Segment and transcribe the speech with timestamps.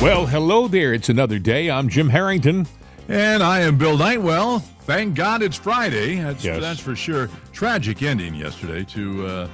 [0.00, 0.94] Well, hello there.
[0.94, 1.68] It's another day.
[1.70, 2.68] I'm Jim Harrington.
[3.08, 4.60] And I am Bill Nightwell.
[4.60, 6.16] Thank God it's Friday.
[6.20, 6.60] That's, Yes.
[6.60, 7.28] that's for sure.
[7.52, 9.48] Tragic ending yesterday to uh,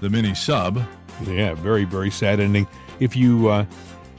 [0.00, 0.82] the mini sub.
[1.26, 2.66] Yeah, very, very sad ending.
[3.00, 3.64] If you uh,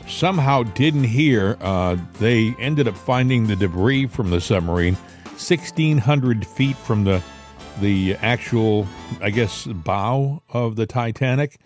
[0.07, 6.75] somehow didn't hear, uh, they ended up finding the debris from the submarine 1,600 feet
[6.75, 7.21] from the
[7.81, 8.87] the actual,
[9.21, 11.59] I guess, bow of the Titanic.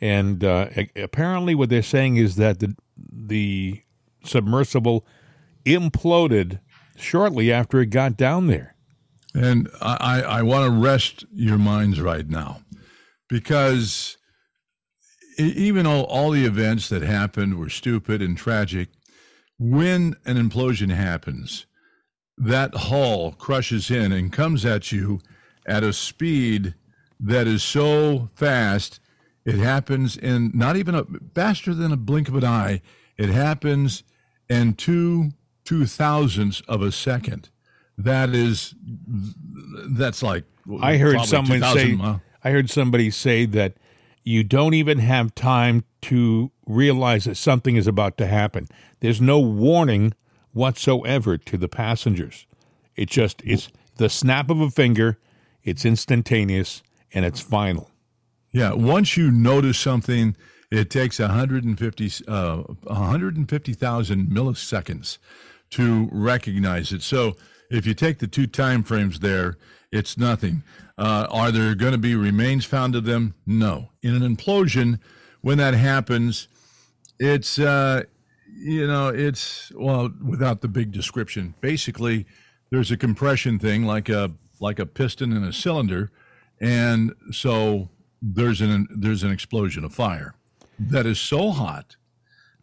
[0.00, 2.76] And uh, apparently, what they're saying is that the
[3.28, 3.82] the
[4.24, 5.06] submersible
[5.64, 6.60] imploded
[6.96, 8.74] shortly after it got down there.
[9.34, 12.62] And I, I, want to rest your minds right now
[13.28, 14.16] because
[15.38, 18.88] even though all the events that happened were stupid and tragic,
[19.58, 21.66] when an implosion happens,
[22.38, 25.20] that hull crushes in and comes at you
[25.66, 26.74] at a speed
[27.18, 29.00] that is so fast.
[29.44, 32.82] It happens in not even a faster than a blink of an eye.
[33.18, 34.02] It happens
[34.48, 35.30] in two
[35.64, 37.50] two thousandths of a second.
[37.98, 38.74] That is,
[39.88, 40.44] that's like
[40.82, 43.74] I heard someone say mile- I heard somebody say that
[44.22, 48.68] you don't even have time to realize that something is about to happen.
[49.00, 50.12] There's no warning
[50.52, 52.46] whatsoever to the passengers.
[52.96, 55.18] It just it's the snap of a finger,
[55.64, 56.82] it's instantaneous
[57.14, 57.90] and it's final.
[58.52, 60.36] Yeah, once you notice something,
[60.70, 65.18] it takes 150 uh, 150,000 milliseconds
[65.70, 67.02] to recognize it.
[67.02, 67.36] So
[67.70, 69.56] if you take the two time frames there,
[69.92, 70.62] it's nothing.
[70.98, 73.34] Uh, are there going to be remains found of them?
[73.46, 73.90] No.
[74.02, 74.98] In an implosion,
[75.40, 76.48] when that happens,
[77.18, 78.02] it's uh,
[78.56, 81.54] you know it's well without the big description.
[81.60, 82.26] Basically,
[82.70, 86.10] there's a compression thing like a like a piston in a cylinder,
[86.60, 87.88] and so
[88.20, 90.34] there's an there's an explosion of fire
[90.78, 91.96] that is so hot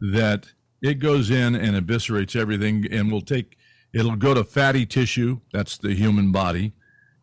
[0.00, 3.56] that it goes in and eviscerates everything and will take
[3.92, 6.72] it'll go to fatty tissue that's the human body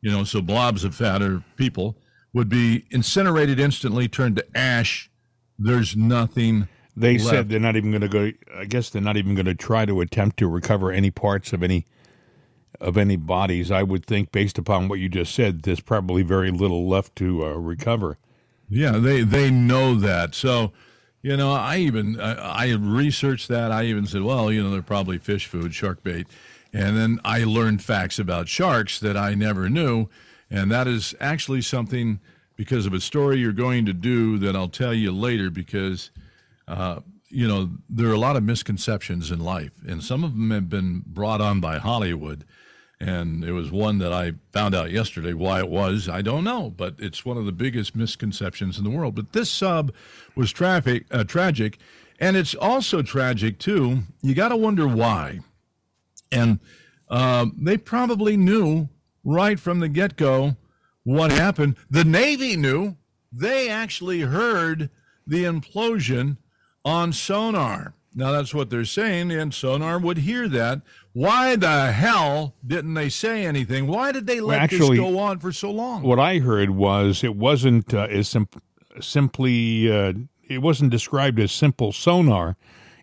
[0.02, 1.98] you know so blobs of fat or people
[2.34, 5.10] would be incinerated instantly turned to ash
[5.60, 7.30] there's nothing They left.
[7.30, 9.86] said they're not even going to go I guess they're not even going to try
[9.86, 11.86] to attempt to recover any parts of any
[12.80, 13.70] of any bodies.
[13.70, 17.46] I would think based upon what you just said there's probably very little left to
[17.46, 18.18] uh, recover.
[18.72, 20.34] Yeah, they they know that.
[20.34, 20.72] So,
[21.22, 23.70] you know, I even I, I researched that.
[23.70, 26.26] I even said, well, you know, they're probably fish food, shark bait,
[26.72, 30.08] and then I learned facts about sharks that I never knew,
[30.50, 32.22] and that is actually something
[32.56, 36.10] because of a story you're going to do that I'll tell you later because.
[36.68, 37.02] Uh,
[37.34, 40.68] you know, there are a lot of misconceptions in life, and some of them have
[40.70, 42.44] been brought on by Hollywood.
[43.02, 46.08] And it was one that I found out yesterday why it was.
[46.08, 49.16] I don't know, but it's one of the biggest misconceptions in the world.
[49.16, 49.92] But this sub
[50.36, 51.80] was traffic, uh, tragic,
[52.20, 54.04] and it's also tragic too.
[54.22, 55.40] You got to wonder why.
[56.32, 56.60] And
[57.10, 58.88] um, they probably knew
[59.24, 60.56] right from the get go
[61.04, 61.78] what happened.
[61.90, 62.98] The Navy knew.
[63.32, 64.92] They actually heard
[65.26, 66.38] the implosion
[66.86, 67.96] on sonar.
[68.14, 70.82] Now, that's what they're saying, and sonar would hear that.
[71.14, 73.88] Why the hell didn't they say anything?
[73.88, 76.04] Why did they let actually- this go on for so long?
[76.04, 78.48] What I heard was it wasn't uh, as sim-
[79.00, 80.14] simply uh,
[80.48, 82.56] it wasn't described as simple sonar.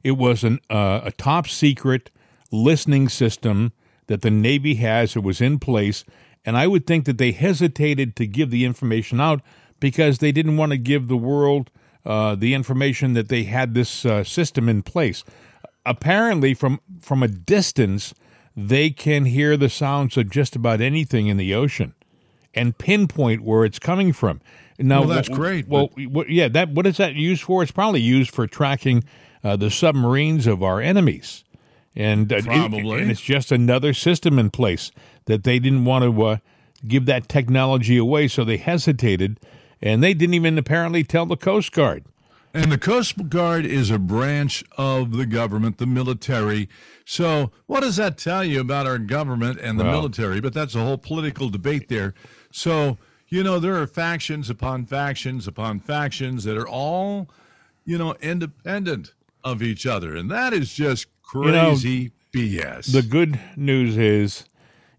[0.03, 2.11] It was an uh, a top secret
[2.51, 3.73] listening system
[4.07, 5.17] that the Navy has.
[5.17, 6.05] It was in place,
[6.47, 9.43] and I would think that they hesitated to give the information out
[9.81, 11.71] because they didn't want to give the world
[12.07, 15.25] uh, the information that they had this uh, system in place.
[15.89, 18.15] Apparently, from from a distance,
[18.57, 21.95] they can hear the sounds of just about anything in the ocean
[22.55, 24.41] and pinpoint where it's coming from.
[24.79, 27.63] Now, Well, that's great, Well, what, yeah, that what is that used for?
[27.63, 29.03] It's probably used for tracking
[29.43, 31.43] uh, the submarines of our enemies,
[31.97, 33.01] and uh, it- Probably.
[33.03, 34.93] and it's just another system in place
[35.25, 36.37] that they didn't want to uh,
[36.87, 39.41] give that technology away, so they hesitated,
[39.83, 42.05] and they didn't even apparently tell the Coast Guard.
[42.59, 46.69] And the Coast Guard is a branch of the government, the military.
[47.05, 50.41] So, what does that tell you about our government and the Well- military?
[50.41, 52.15] But that's a whole political debate there.
[52.51, 57.31] So, you know, there are factions upon factions upon factions that are all,
[57.85, 59.13] you know, independent
[59.45, 60.17] of each other.
[60.17, 62.87] And that is just You know, crazy BS.
[62.87, 64.47] The good news is,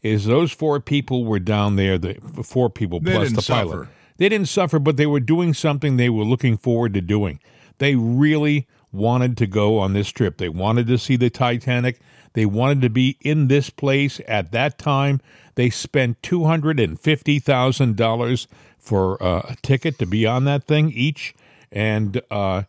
[0.02, 1.98] is those four people were down there.
[1.98, 3.70] The four people They plus the pilot.
[3.72, 3.90] suffer.
[4.20, 7.40] They didn't suffer, but they were doing something they were looking forward to doing.
[7.80, 10.38] They really wanted to go on this trip.
[10.38, 12.00] They wanted to see the Titanic.
[12.34, 15.22] They wanted to be in this place at that time.
[15.56, 20.44] They spent two hundred and fifty thousand dollars for uh, a ticket to be on
[20.46, 21.34] that thing each.
[21.72, 22.64] And uh,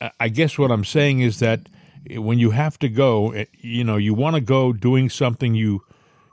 [0.00, 1.68] I- I guess what I'm saying is that
[2.10, 5.84] when you have to go, eh, you know, you want to go doing something you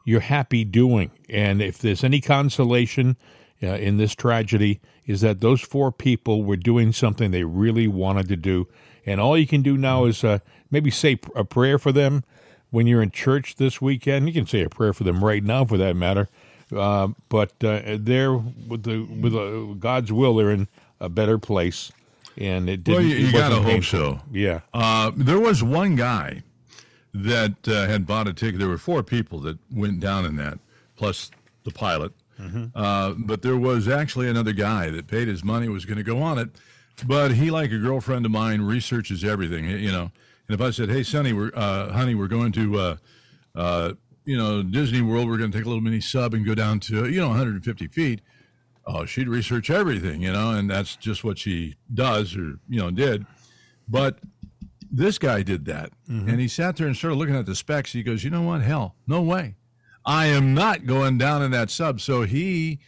[0.06, 3.16] you're happy doing, and if there's any consolation
[3.64, 8.28] uh, in this tragedy, is that those four people were doing something they really wanted
[8.30, 8.68] to do,
[9.06, 10.40] and all you can do now is uh,
[10.72, 12.24] maybe say a prayer for them
[12.72, 14.28] when you're in church this weekend.
[14.28, 16.28] You can say a prayer for them right now, for that matter.
[16.76, 20.68] Uh, but uh, they're with the with uh, God's will, they're in
[21.00, 21.92] a better place,
[22.38, 23.02] and it didn't.
[23.02, 24.20] Well, you, you got to hope so.
[24.32, 24.62] Yeah.
[24.74, 26.42] Uh, there was one guy
[27.14, 28.60] that uh, had bought a ticket.
[28.60, 30.60] There were four people that went down in that,
[30.96, 31.32] plus
[31.64, 32.12] the pilot.
[32.76, 36.22] Uh, but there was actually another guy that paid his money, was going to go
[36.22, 36.50] on it.
[37.06, 40.12] But he, like a girlfriend of mine, researches everything, you know.
[40.48, 42.96] And if I said, hey, Sonny, we're, uh, honey, we're going to, uh,
[43.56, 43.94] uh,
[44.26, 46.80] you know, Disney World, we're going to take a little mini sub and go down
[46.82, 48.22] to, you know, 150 feet.
[48.86, 52.92] Oh, she'd research everything, you know, and that's just what she does or, you know,
[52.92, 53.26] did.
[53.88, 54.20] But
[54.92, 55.92] this guy did that.
[56.08, 57.92] And he sat there and started looking at the specs.
[57.94, 58.62] He goes, you know what?
[58.62, 59.56] Hell, no way.
[60.06, 62.00] I am not going down in that sub.
[62.00, 62.80] So he,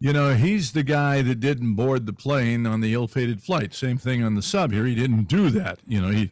[0.00, 3.74] you know, he's the guy that didn't board the plane on the ill-fated flight.
[3.74, 4.86] Same thing on the sub here.
[4.86, 5.78] He didn't do that.
[5.86, 6.30] You know, he.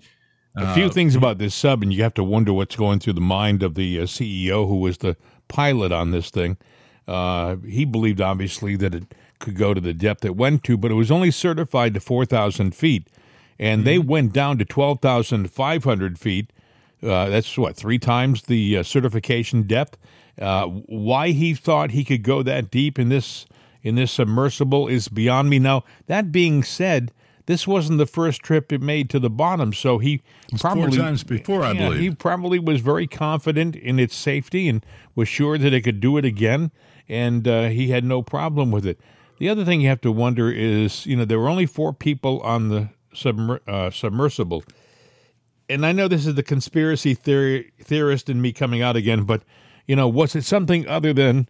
[0.54, 3.22] A few things about this sub, and you have to wonder what's going through the
[3.22, 5.16] mind of the uh, CEO who was the
[5.48, 6.58] pilot on this thing.
[7.08, 10.90] Uh, he believed, obviously, that it could go to the depth it went to, but
[10.90, 13.08] it was only certified to 4,000 feet.
[13.58, 16.52] And they went down to 12,500 feet.
[17.02, 19.96] Uh, that's what, three times the uh, certification depth?
[20.38, 23.46] Uh, why he thought he could go that deep in this
[23.82, 25.58] in this submersible is beyond me.
[25.58, 27.12] Now, that being said,
[27.46, 30.22] this wasn't the first trip it made to the bottom, so he
[30.60, 32.00] probably times before, I yeah, believe.
[32.00, 34.84] He probably was very confident in its safety and
[35.14, 36.70] was sure that it could do it again,
[37.08, 39.00] and uh, he had no problem with it.
[39.38, 42.40] The other thing you have to wonder is, you know, there were only four people
[42.42, 44.62] on the submer- uh, submersible,
[45.68, 49.42] and I know this is the conspiracy theory theorist in me coming out again, but
[49.86, 51.48] you know, was it something other than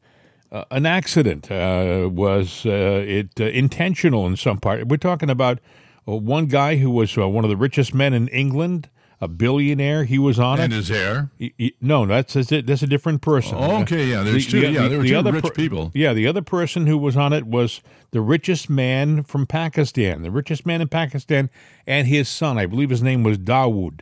[0.50, 1.50] uh, an accident?
[1.50, 4.88] Uh, was uh, it uh, intentional in some part?
[4.88, 5.58] We're talking about
[6.06, 8.88] uh, one guy who was uh, one of the richest men in England,
[9.20, 10.04] a billionaire.
[10.04, 10.76] He was on and it.
[10.76, 11.30] And his heir.
[11.38, 13.56] Y- y- No, that's that's a, different person.
[13.56, 15.90] Oh, okay, yeah, there's two- yeah, there were two rich people.
[15.94, 17.80] Yeah, the other person who was on it was
[18.10, 21.50] the richest man from Pakistan, the richest man in Pakistan,
[21.86, 22.58] and his son.
[22.58, 24.00] I believe his name was Dawood,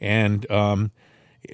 [0.00, 0.90] and um,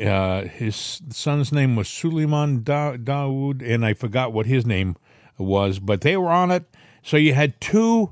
[0.01, 4.97] uh, his son's name was Suleiman da- Dawood, and I forgot what his name
[5.39, 6.65] was, but they were on it.
[7.03, 8.11] So you had two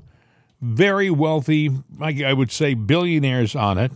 [0.61, 1.69] very wealthy,
[2.01, 3.91] I I would say, billionaires on it.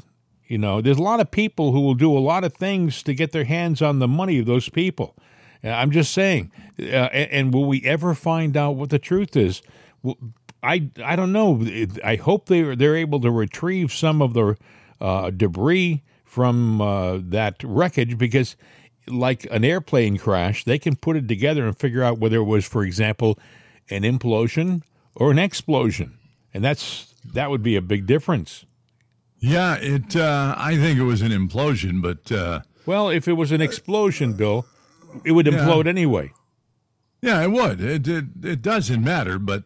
[0.47, 3.13] You know, there's a lot of people who will do a lot of things to
[3.13, 5.15] get their hands on the money of those people.
[5.63, 6.51] Uh, I'm just saying.
[6.79, 9.61] Uh, and, and will we ever find out what the truth is?
[10.03, 10.17] Well,
[10.61, 11.65] I I don't know.
[12.03, 14.57] I hope they are, they're able to retrieve some of the
[14.99, 18.55] uh, debris from uh, that wreckage because,
[19.05, 22.65] like an airplane crash, they can put it together and figure out whether it was,
[22.65, 23.37] for example,
[23.89, 24.81] an implosion
[25.13, 26.17] or an explosion,
[26.53, 28.65] and that's that would be a big difference.
[29.39, 30.15] Yeah, it.
[30.15, 34.31] Uh, I think it was an implosion, but uh, Well, if it was an explosion,
[34.31, 34.65] Bill,
[35.25, 36.31] it would implode anyway.
[37.21, 37.81] yeah, it would.
[37.81, 39.65] It it, it doesn't matter, but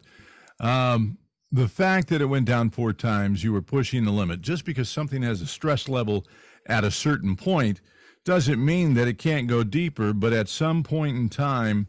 [0.58, 1.18] um,
[1.52, 4.40] the fact that it went down four times, you were pushing the limit.
[4.40, 6.26] Just because something has a stress level
[6.68, 7.80] at a certain point
[8.24, 10.12] doesn't mean that it can't go deeper.
[10.12, 11.86] But at some point in time,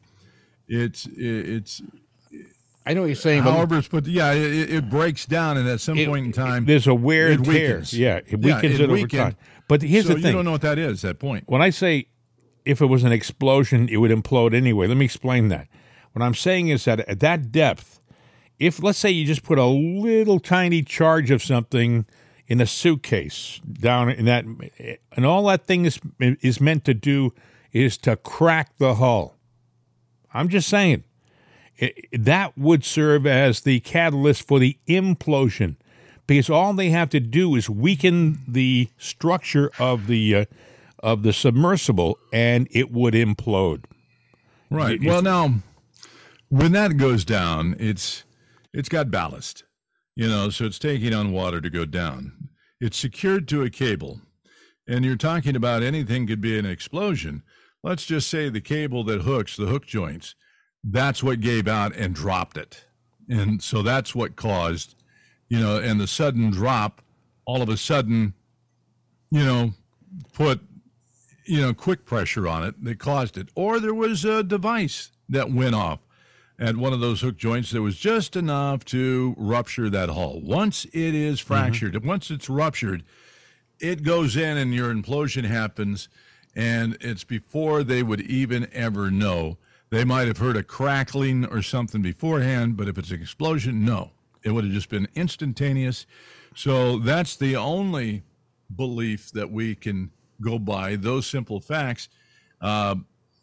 [0.67, 1.81] it's it's
[2.85, 4.07] I know what you're saying, but however put.
[4.07, 7.31] Yeah, it, it breaks down, and at some it- point in time, there's a wear
[7.31, 7.83] and tear.
[7.89, 9.35] Yeah, it Yeah, weakens it it, over time.
[9.67, 11.01] But here's so the thing: you don't know what that is.
[11.01, 11.43] That point.
[11.47, 12.07] when I say
[12.63, 14.87] if it was an explosion, it would implode anyway.
[14.87, 15.67] Let me explain that.
[16.13, 17.99] What I'm saying is that at that depth,
[18.59, 22.05] if let's say you just put a little tiny charge of something
[22.47, 24.45] in a suitcase down in that,
[25.15, 27.33] and all that thing is is meant to do
[27.71, 29.35] is to crack the hull.
[30.33, 31.03] I'm just saying
[31.77, 35.75] it, that would serve as the catalyst for the implosion
[36.25, 40.45] because all they have to do is weaken the structure of the uh,
[40.99, 43.83] of the submersible and it would implode.
[44.69, 44.99] Right.
[45.03, 45.55] Well, now
[46.49, 48.23] when that goes down, it's
[48.73, 49.63] it's got ballast,
[50.17, 52.49] you know, so it's taking on water to go down.
[52.81, 54.19] It's secured to a cable,
[54.87, 57.43] and you're talking about anything could be an explosion.
[57.83, 60.33] Let's just say the cable that hooks the hook joints,
[60.83, 62.83] that's what gave out and dropped it,
[63.29, 64.95] and so that's what caused,
[65.49, 67.03] you know, and the sudden drop,
[67.45, 68.33] all of a sudden,
[69.29, 69.73] you know,
[70.33, 70.61] put
[71.45, 73.49] you know, quick pressure on it that caused it.
[73.55, 75.99] Or there was a device that went off
[76.59, 80.41] at one of those hook joints that was just enough to rupture that hull.
[80.41, 83.03] Once it is fractured, once it's ruptured,
[83.79, 86.09] it goes in and your implosion happens,
[86.55, 89.57] and it's before they would even ever know.
[89.89, 94.11] They might have heard a crackling or something beforehand, but if it's an explosion, no.
[94.43, 96.05] It would have just been instantaneous.
[96.55, 98.23] So that's the only
[98.75, 100.11] belief that we can
[100.41, 102.09] go by, those simple facts.
[102.59, 102.95] Uh,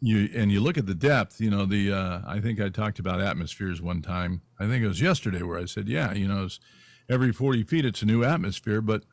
[0.05, 1.41] you and you look at the depth.
[1.41, 4.41] You know, the uh, I think I talked about atmospheres one time.
[4.59, 6.47] I think it was yesterday where I said, yeah, you know,
[7.09, 8.81] every 40 feet it's a new atmosphere.
[8.81, 9.03] But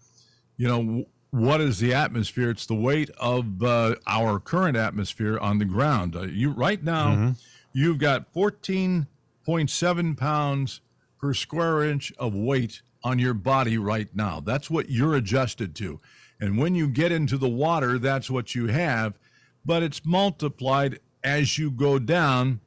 [0.56, 2.50] you know, w- what is the atmosphere?
[2.50, 6.14] It's the weight of uh, our current atmosphere on the ground.
[6.14, 7.30] Uh, you right now, mm-hmm.
[7.72, 10.80] you've got 14.7 pounds
[11.18, 14.40] per square inch of weight on your body right now.
[14.40, 16.00] That's what you're adjusted to.
[16.38, 19.18] And when you get into the water, that's what you have
[19.64, 22.60] but it's multiplied as you go down.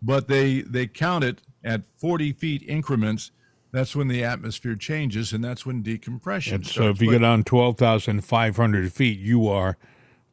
[0.00, 3.32] But they they count it at 40 feet increments.
[3.72, 6.54] That's when the atmosphere changes, and that's when decompression.
[6.54, 9.76] And so, if you but, go down 12,500 feet, you are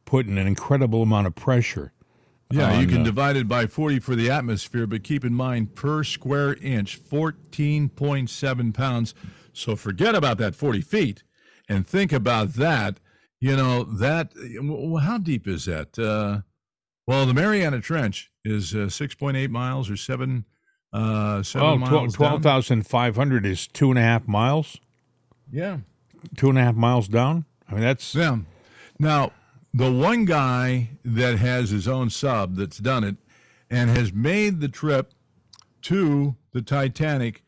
[0.06, 1.92] putting an incredible amount of pressure.
[2.52, 5.34] Yeah, on, you can uh, divide it by 40 for the atmosphere, but keep in
[5.34, 9.16] mind per square inch, 14.7 pounds.
[9.52, 11.24] So forget about that 40 feet
[11.68, 13.00] and think about that
[13.46, 14.32] you know that.
[14.60, 16.00] Well, how deep is that?
[16.00, 16.42] Uh,
[17.06, 20.46] well, the Mariana Trench is uh, six point eight miles or seven.
[20.92, 24.80] Uh, seven well, twelve thousand five hundred is two and a half miles.
[25.52, 25.78] Yeah,
[26.36, 27.46] two and a half miles down.
[27.70, 28.40] I mean, that's yeah.
[28.98, 29.32] Now,
[29.72, 33.18] the one guy that has his own sub that's done it
[33.70, 35.14] and has made the trip
[35.84, 37.44] to the Titanic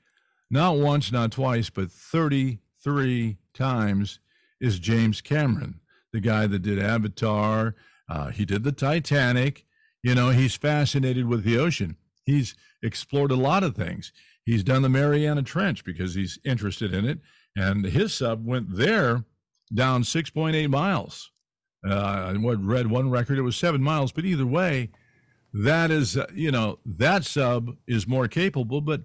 [0.51, 4.19] not once, not twice, but 33 times
[4.61, 5.79] is James Cameron
[6.17, 7.75] the guy that did Avatar.
[8.09, 9.65] Uh, he did the Titanic.
[10.01, 11.95] You know, he's fascinated with the ocean.
[12.25, 14.11] He's explored a lot of things.
[14.43, 17.19] He's done the Mariana Trench because he's interested in it.
[17.55, 19.25] And his sub went there
[19.71, 21.31] down 6.8 miles.
[21.87, 24.11] Uh, I read one record, it was seven miles.
[24.11, 24.89] But either way,
[25.53, 28.81] that is, uh, you know, that sub is more capable.
[28.81, 29.01] But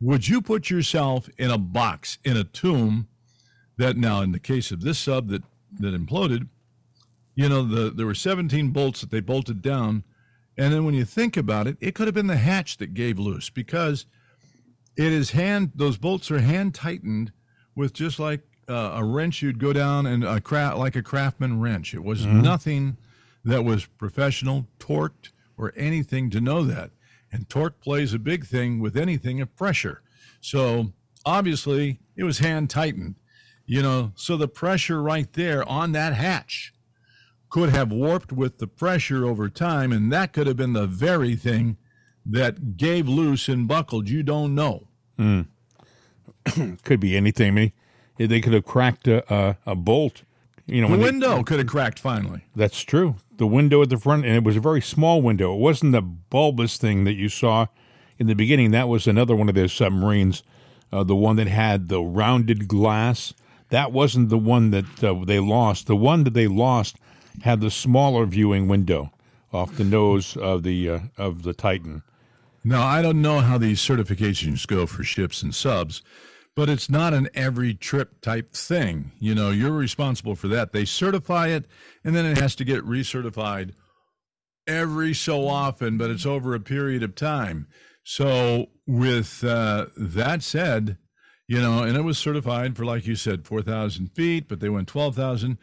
[0.00, 3.06] would you put yourself in a box, in a tomb,
[3.78, 5.44] that now, in the case of this sub that
[5.78, 6.48] that imploded,
[7.34, 10.04] you know, the there were 17 bolts that they bolted down,
[10.56, 13.18] and then when you think about it, it could have been the hatch that gave
[13.18, 14.06] loose because
[14.96, 17.32] it is hand those bolts are hand tightened
[17.74, 21.60] with just like uh, a wrench you'd go down and a craft like a craftsman
[21.60, 21.94] wrench.
[21.94, 22.42] It was mm-hmm.
[22.42, 22.96] nothing
[23.44, 26.90] that was professional, torqued, or anything to know that.
[27.30, 30.02] And torque plays a big thing with anything of pressure.
[30.40, 30.92] So
[31.24, 33.14] obviously it was hand tightened.
[33.66, 36.72] You know, so the pressure right there on that hatch
[37.48, 41.36] could have warped with the pressure over time, and that could have been the very
[41.36, 41.76] thing
[42.24, 44.08] that gave loose and buckled.
[44.08, 44.88] You don't know.
[45.18, 45.46] Mm.
[46.82, 47.48] could be anything.
[47.48, 47.72] I mean,
[48.16, 50.22] they could have cracked a, a, a bolt.
[50.66, 52.46] You know, the window they, could have cracked finally.
[52.54, 53.16] That's true.
[53.36, 55.54] The window at the front, and it was a very small window.
[55.54, 57.66] It wasn't the bulbous thing that you saw
[58.18, 58.70] in the beginning.
[58.70, 60.42] That was another one of their submarines,
[60.92, 63.34] uh, the one that had the rounded glass
[63.72, 65.86] that wasn't the one that uh, they lost.
[65.86, 66.96] The one that they lost
[67.40, 69.10] had the smaller viewing window
[69.50, 72.02] off the nose of the uh, of the Titan.
[72.62, 76.02] Now I don't know how these certifications go for ships and subs,
[76.54, 79.12] but it's not an every trip type thing.
[79.18, 80.72] You know, you're responsible for that.
[80.72, 81.64] They certify it,
[82.04, 83.70] and then it has to get recertified
[84.66, 87.68] every so often, but it's over a period of time.
[88.04, 90.98] So, with uh, that said,
[91.52, 94.88] you know, and it was certified for, like you said, 4,000 feet, but they went
[94.88, 95.58] 12,000.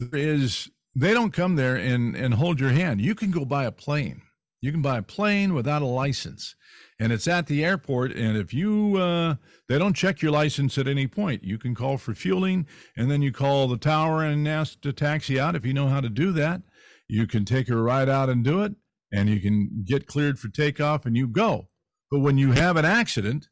[0.00, 3.02] There is, they don't come there and, and hold your hand.
[3.02, 4.22] You can go buy a plane.
[4.62, 6.54] You can buy a plane without a license.
[6.98, 8.12] And it's at the airport.
[8.12, 9.34] And if you, uh,
[9.68, 11.44] they don't check your license at any point.
[11.44, 15.38] You can call for fueling and then you call the tower and ask to taxi
[15.38, 16.62] out if you know how to do that.
[17.06, 18.76] You can take a ride out and do it
[19.12, 21.68] and you can get cleared for takeoff and you go.
[22.10, 23.48] But when you have an accident,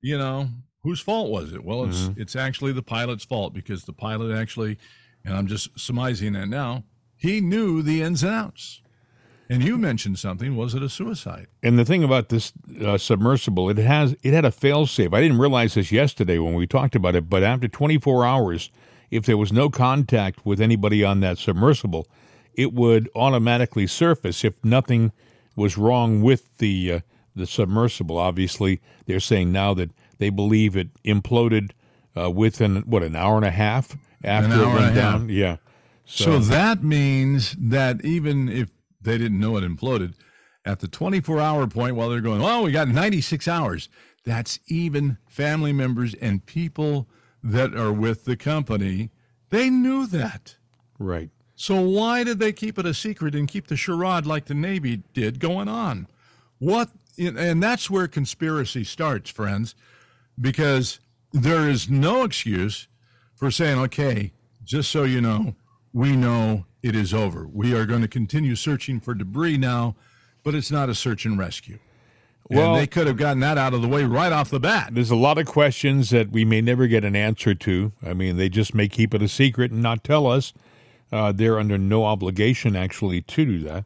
[0.00, 0.48] you know,
[0.82, 1.64] whose fault was it?
[1.64, 2.20] Well, it's mm-hmm.
[2.20, 4.78] it's actually the pilot's fault because the pilot actually,
[5.24, 6.84] and I'm just surmising that now,
[7.16, 8.82] he knew the ins and outs.
[9.50, 10.54] And you mentioned something.
[10.54, 11.48] Was it a suicide?
[11.60, 12.52] And the thing about this
[12.84, 15.12] uh, submersible, it has it had a failsafe.
[15.12, 18.70] I didn't realize this yesterday when we talked about it, but after 24 hours,
[19.10, 22.06] if there was no contact with anybody on that submersible,
[22.54, 25.10] it would automatically surface if nothing
[25.56, 27.00] was wrong with the uh,
[27.34, 28.18] the submersible.
[28.18, 31.72] Obviously, they're saying now that they believe it imploded
[32.16, 35.22] uh, within what an hour and a half after it went down.
[35.22, 35.30] Half.
[35.30, 35.56] Yeah.
[36.04, 36.24] So.
[36.24, 40.14] so that means that even if they didn't know it imploded,
[40.64, 43.88] at the 24 hour point while they're going, oh, we got 96 hours.
[44.24, 47.08] That's even family members and people
[47.42, 49.10] that are with the company
[49.48, 50.56] They knew that.
[50.98, 51.30] Right.
[51.56, 55.02] So why did they keep it a secret and keep the charade like the Navy
[55.12, 56.06] did going on?
[56.58, 59.74] What and that's where conspiracy starts, friends,
[60.40, 61.00] because
[61.32, 62.88] there is no excuse
[63.34, 64.32] for saying, okay,
[64.64, 65.54] just so you know,
[65.92, 67.46] we know it is over.
[67.46, 69.96] We are going to continue searching for debris now,
[70.42, 71.78] but it's not a search and rescue.
[72.48, 74.90] Well, and they could have gotten that out of the way right off the bat.
[74.92, 77.92] There's a lot of questions that we may never get an answer to.
[78.04, 80.52] I mean, they just may keep it a secret and not tell us.
[81.12, 83.84] Uh, they're under no obligation actually to do that.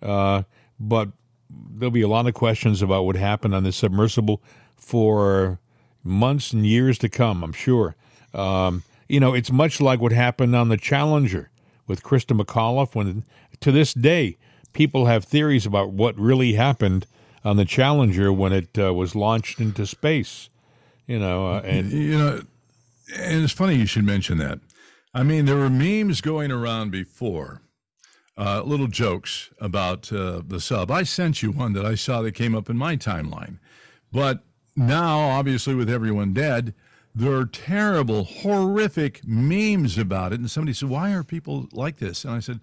[0.00, 0.42] Uh,
[0.80, 1.10] but
[1.50, 4.42] there'll be a lot of questions about what happened on the submersible
[4.76, 5.58] for
[6.06, 7.96] months and years to come, I'm sure.
[8.34, 11.50] Um, you know, it's much like what happened on the Challenger
[11.86, 13.24] with Christa McAuliffe when
[13.60, 14.36] to this day
[14.72, 17.06] people have theories about what really happened
[17.44, 20.50] on the Challenger when it uh, was launched into space.
[21.06, 22.42] You know, uh, and you know,
[23.16, 24.58] and it's funny you should mention that
[25.16, 27.62] I mean, there were memes going around before,
[28.36, 30.90] uh, little jokes about uh, the sub.
[30.90, 33.58] I sent you one that I saw that came up in my timeline.
[34.12, 34.44] But
[34.76, 36.74] now, obviously, with everyone dead,
[37.14, 40.40] there are terrible, horrific memes about it.
[40.40, 42.24] And somebody said, Why are people like this?
[42.24, 42.60] And I said,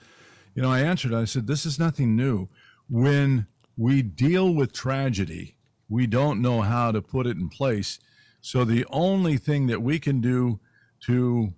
[0.54, 2.50] You know, I answered, I said, This is nothing new.
[2.88, 5.56] When we deal with tragedy,
[5.90, 8.00] we don't know how to put it in place.
[8.42, 10.60] So the only thing that we can do
[11.06, 11.54] to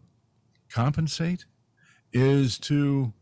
[0.72, 1.46] compensate
[2.14, 3.14] is to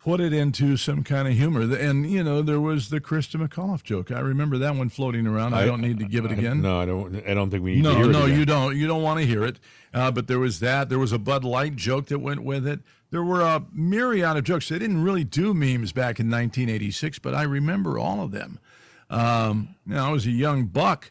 [0.00, 1.60] put it into some kind of humor.
[1.76, 4.10] And, you know, there was the Christa McAuliffe joke.
[4.10, 5.54] I remember that one floating around.
[5.54, 6.62] I, I don't need to give it again.
[6.62, 7.16] no, I don't.
[7.26, 8.12] I don't think we need no, to hear no, it.
[8.12, 8.76] No, you don't.
[8.76, 9.58] You don't want to hear it.
[9.92, 10.88] Uh, but there was that.
[10.88, 12.80] There was a Bud Light joke that went with it.
[13.10, 14.68] There were a myriad of jokes.
[14.68, 18.58] They didn't really do memes back in 1986, but I remember all of them.
[19.10, 21.10] Um, you know, I was a young buck,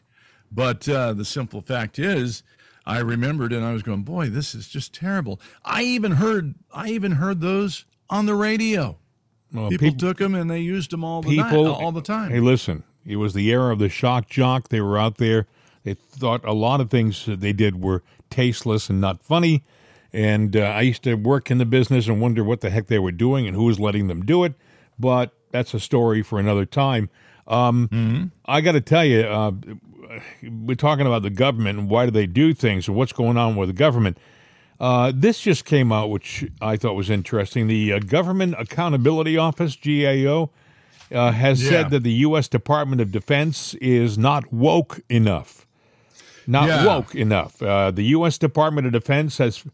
[0.52, 2.44] but uh, the simple fact is,
[2.86, 5.40] I remembered and I was going, boy, this is just terrible.
[5.64, 8.98] I even heard I even heard those on the radio.
[9.52, 12.02] Well, people, people, took them and they used them all the people, night, all the
[12.02, 12.30] time.
[12.30, 14.68] Hey, listen, it was the era of the shock jock.
[14.68, 15.46] They were out there.
[15.84, 19.64] They thought a lot of things that they did were tasteless and not funny.
[20.12, 22.98] And uh, I used to work in the business and wonder what the heck they
[22.98, 24.54] were doing and who was letting them do it.
[24.98, 27.08] But that's a story for another time.
[27.46, 28.24] Um, mm-hmm.
[28.44, 29.52] I got to tell you, uh,
[30.42, 33.56] we're talking about the government and why do they do things and what's going on
[33.56, 34.18] with the government.
[34.80, 37.66] Uh, this just came out, which I thought was interesting.
[37.66, 40.50] The uh, Government Accountability Office, GAO,
[41.12, 41.70] uh, has yeah.
[41.70, 42.48] said that the U.S.
[42.48, 45.66] Department of Defense is not woke enough.
[46.46, 46.86] Not yeah.
[46.86, 47.60] woke enough.
[47.60, 48.38] Uh, the U.S.
[48.38, 49.64] Department of Defense has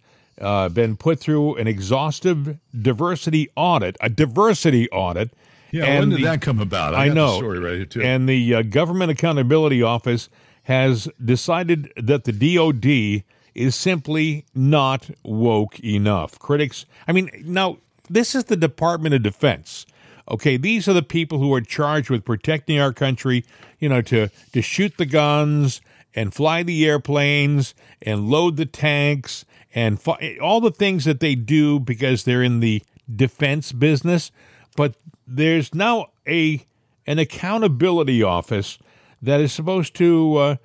[0.40, 5.33] uh, been put through an exhaustive diversity audit, a diversity audit
[5.75, 6.95] yeah, and when did the, that come about?
[6.95, 7.37] I, I know.
[7.37, 8.01] story right here too.
[8.01, 10.29] And the uh, Government Accountability Office
[10.62, 16.38] has decided that the DoD is simply not woke enough.
[16.38, 19.87] Critics, I mean, now this is the Department of Defense.
[20.29, 23.45] Okay, these are the people who are charged with protecting our country.
[23.79, 25.81] You know, to to shoot the guns
[26.14, 30.01] and fly the airplanes and load the tanks and
[30.40, 32.83] all the things that they do because they're in the
[33.14, 34.31] defense business.
[34.77, 34.95] But
[35.27, 36.64] there's now a
[37.07, 38.79] an accountability office
[39.21, 40.57] that is supposed to uh,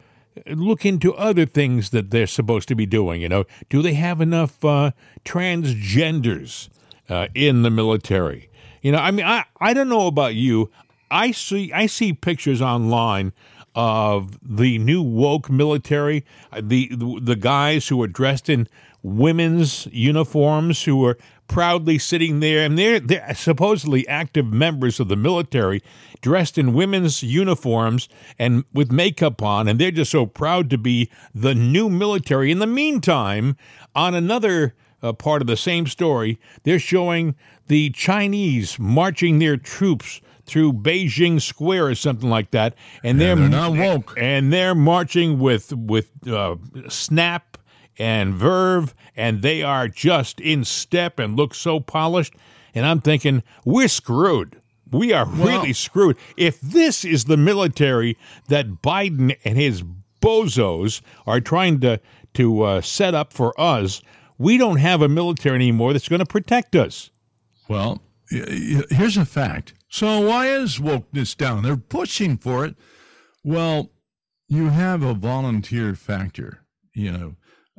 [0.48, 3.22] look into other things that they're supposed to be doing.
[3.22, 4.92] You know, do they have enough uh,
[5.26, 6.70] transgenders
[7.10, 8.50] uh, in the military?
[8.82, 10.70] You know, I mean, I, I don't know about you.
[11.12, 13.34] I see I see pictures online
[13.76, 16.26] of the new woke military,
[16.60, 18.68] the the, the guys who are dressed in
[19.02, 21.18] women's uniforms who are
[21.50, 25.82] proudly sitting there, and they're, they're supposedly active members of the military,
[26.22, 28.08] dressed in women's uniforms
[28.38, 32.52] and with makeup on, and they're just so proud to be the new military.
[32.52, 33.58] In the meantime,
[33.94, 37.36] on another uh, part of the same story, they're showing
[37.68, 43.50] the Chinese marching their troops through Beijing Square or something like that, and they're, they're
[43.50, 46.56] not woke, and they're marching with with uh,
[46.90, 47.49] snap
[48.00, 52.34] and verve, and they are just in step and look so polished.
[52.74, 54.62] And I'm thinking, we're screwed.
[54.92, 56.18] We are really screwed.
[56.38, 59.84] If this is the military that Biden and his
[60.22, 62.00] bozos are trying to
[62.36, 64.02] to uh, set up for us,
[64.38, 67.10] we don't have a military anymore that's going to protect us.
[67.68, 69.74] Well, here's a fact.
[69.90, 71.64] So why is wokeness down?
[71.64, 72.76] They're pushing for it.
[73.44, 73.92] Well,
[74.48, 76.64] you have a volunteer factor.
[76.94, 77.36] You know,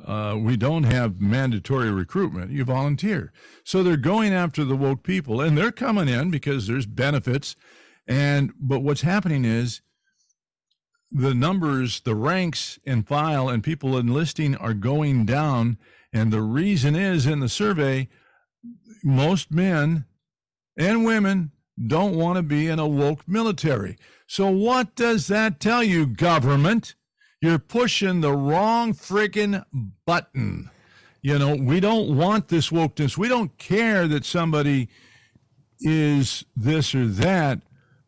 [0.07, 2.51] uh, we don't have mandatory recruitment.
[2.51, 3.33] You volunteer.
[3.65, 7.57] So they're going after the woke people and they're coming in because there's benefits.
[8.07, 9.83] And, but what's happening is
[11.11, 15.79] the numbers, the ranks and file and people enlisting are going down.
[16.13, 18.09] And the reason is in the survey,
[19.03, 20.07] most men
[20.77, 21.53] and women
[21.87, 23.97] don't want to be in a woke military.
[24.27, 26.95] So, what does that tell you, government?
[27.41, 29.65] You're pushing the wrong freaking
[30.05, 30.71] button.
[31.23, 33.17] You know, we don't want this wokeness.
[33.17, 34.89] We don't care that somebody
[35.81, 37.61] is this or that.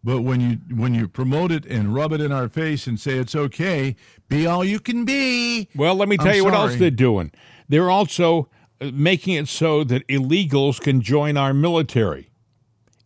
[0.05, 3.19] But when you when you promote it and rub it in our face and say
[3.19, 3.95] it's okay,
[4.29, 5.69] be all you can be.
[5.77, 7.31] Well, let me tell I'm you what else they're doing.
[7.69, 8.49] They're also
[8.81, 12.31] uh, making it so that illegals can join our military.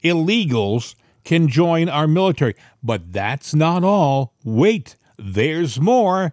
[0.02, 2.54] Illegals can join our military.
[2.82, 4.32] But that's not all.
[4.42, 6.32] Wait, there's more.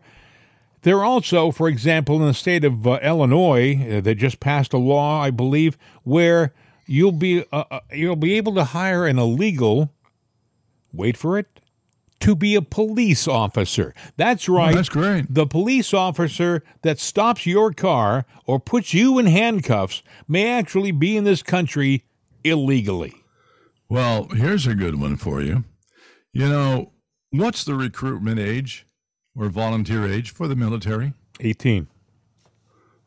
[0.82, 4.78] They're also, for example, in the state of uh, Illinois, uh, they just passed a
[4.78, 6.54] law, I believe, where
[6.86, 9.92] you'll be uh, uh, you'll be able to hire an illegal.
[10.92, 11.48] Wait for it.
[12.20, 13.94] To be a police officer.
[14.16, 14.72] That's right.
[14.74, 15.26] Oh, that's great.
[15.30, 21.18] The police officer that stops your car or puts you in handcuffs may actually be
[21.18, 22.06] in this country
[22.46, 23.14] illegally.
[23.90, 25.66] Well, here's a good one for you.
[26.32, 26.93] You know,
[27.34, 28.86] what's the recruitment age
[29.36, 31.14] or volunteer age for the military?
[31.40, 31.88] 18.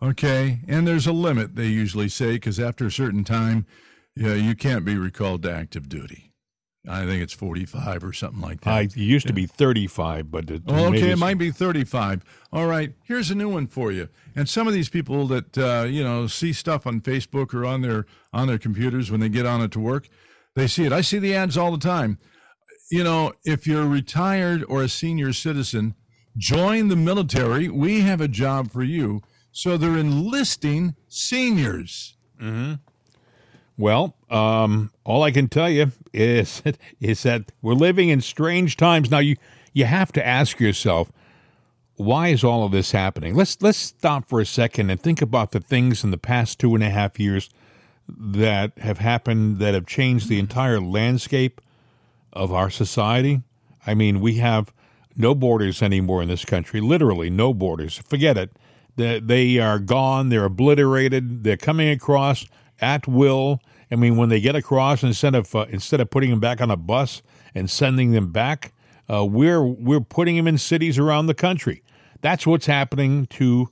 [0.03, 3.65] Okay, and there's a limit they usually say because after a certain time,
[4.15, 6.33] yeah, you can't be recalled to active duty.
[6.89, 8.71] I think it's 45 or something like that.
[8.71, 12.23] I it used to be 35, but it, Oh, okay, it might be 35.
[12.53, 14.09] All right, here's a new one for you.
[14.37, 17.81] And some of these people that uh, you know see stuff on Facebook or on
[17.83, 20.09] their on their computers when they get on it to work,
[20.55, 20.93] they see it.
[20.93, 22.19] I see the ads all the time.
[22.89, 25.95] You know, if you're retired or a senior citizen,
[26.37, 27.69] join the military.
[27.69, 29.23] We have a job for you.
[29.51, 32.15] So they're enlisting seniors.
[33.79, 36.63] Well, um, all I can tell you is
[37.01, 39.11] is that we're living in strange times.
[39.11, 39.37] Now you
[39.73, 41.11] you have to ask yourself,
[41.97, 43.35] why is all of this happening?
[43.35, 46.75] Let's let's stop for a second and think about the things in the past two
[46.75, 47.51] and a half years
[48.09, 51.61] that have happened that have changed the entire landscape
[52.37, 53.43] of our society.
[53.87, 54.73] I mean, we have
[55.17, 56.81] no borders anymore in this country.
[56.81, 57.97] Literally, no borders.
[57.99, 58.53] Forget it.
[58.97, 60.29] They, are gone.
[60.31, 61.45] They're obliterated.
[61.45, 62.47] They're coming across
[62.81, 63.61] at will.
[63.91, 66.71] I mean, when they get across, instead of uh, instead of putting them back on
[66.71, 67.23] a bus
[67.55, 68.73] and sending them back,
[69.09, 71.83] uh, we're we're putting them in cities around the country.
[72.21, 73.69] That's what's happening to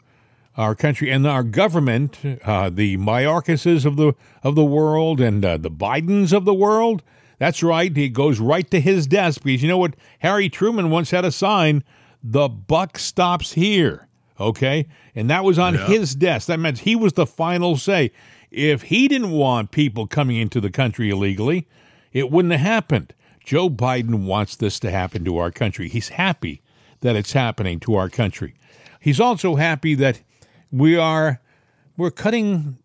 [0.56, 5.56] our country and our government, uh, the Mayorkases of the of the world and uh,
[5.56, 7.02] the Bidens of the world.
[7.38, 7.94] That's right.
[7.94, 9.96] He goes right to his desk because you know what?
[10.20, 11.82] Harry Truman once had a sign:
[12.22, 14.08] "The buck stops here."
[14.40, 15.86] Okay, and that was on Yeah.
[15.86, 16.48] his desk.
[16.48, 18.10] That meant he was the final say.
[18.50, 21.66] If he didn't want people coming into the country illegally,
[22.12, 23.12] it wouldn't have happened.
[23.44, 25.88] Joe Biden wants this to happen to our country.
[25.88, 26.62] He's happy
[27.00, 28.54] that it's happening to our country.
[29.00, 30.20] He's also happy that
[30.72, 31.40] we are
[31.96, 32.78] we're cutting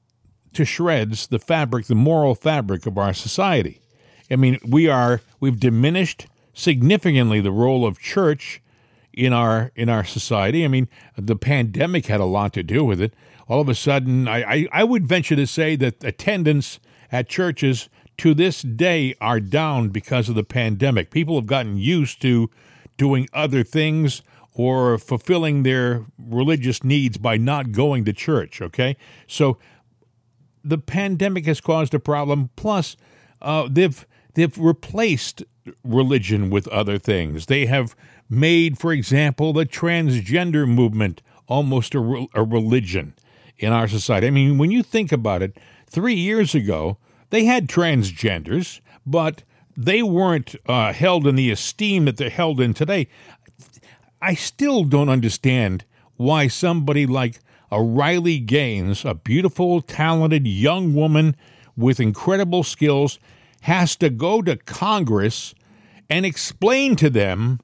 [0.54, 3.80] to shreds the fabric, the moral fabric of our society.
[4.32, 8.62] I mean, we are we've diminished significantly the role of church
[9.14, 10.64] in our in our society.
[10.64, 10.88] I mean,
[11.18, 13.14] the pandemic had a lot to do with it.
[13.48, 16.80] All of a sudden, I, I, I would venture to say that attendance
[17.12, 21.10] at churches to this day are down because of the pandemic.
[21.10, 22.50] People have gotten used to
[22.98, 24.22] doing other things
[24.54, 28.62] or fulfilling their religious needs by not going to church.
[28.62, 29.58] Okay, so
[30.64, 32.50] the pandemic has caused a problem.
[32.56, 32.96] Plus,
[33.42, 35.44] uh, they've they've replaced
[35.84, 37.46] religion with other things.
[37.46, 37.96] They have
[38.30, 43.14] made, for example, the transgender movement almost a, a religion
[43.58, 44.28] in our society.
[44.28, 45.58] I mean, when you think about it,
[45.90, 46.98] three years ago
[47.30, 49.44] they had transgenders, but
[49.76, 53.08] they weren't uh, held in the esteem that they're held in today.
[54.22, 55.86] I still don't understand
[56.18, 57.40] why somebody like
[57.72, 61.36] a Riley Gaines, a beautiful, talented young woman
[61.78, 63.20] with incredible skills,
[63.62, 65.54] has to go to Congress
[66.10, 67.60] and explain to them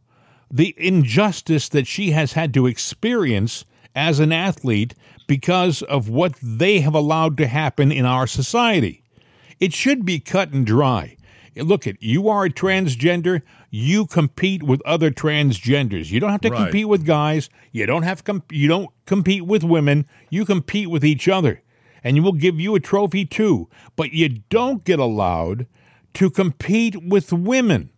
[0.51, 4.93] the injustice that she has had to experience as an athlete
[5.27, 9.01] because of what they have allowed to happen in our society.
[9.59, 11.17] It should be cut and dry.
[11.55, 16.11] Look at you are a transgender, you compete with other transgenders.
[16.11, 16.63] You don't have to Right.
[16.65, 21.05] compete with guys, you don't have com- you don't compete with women, you compete with
[21.05, 21.61] each other.
[22.03, 25.65] And we'll give you a trophy too, but you don't get allowed
[26.15, 27.89] to compete with women.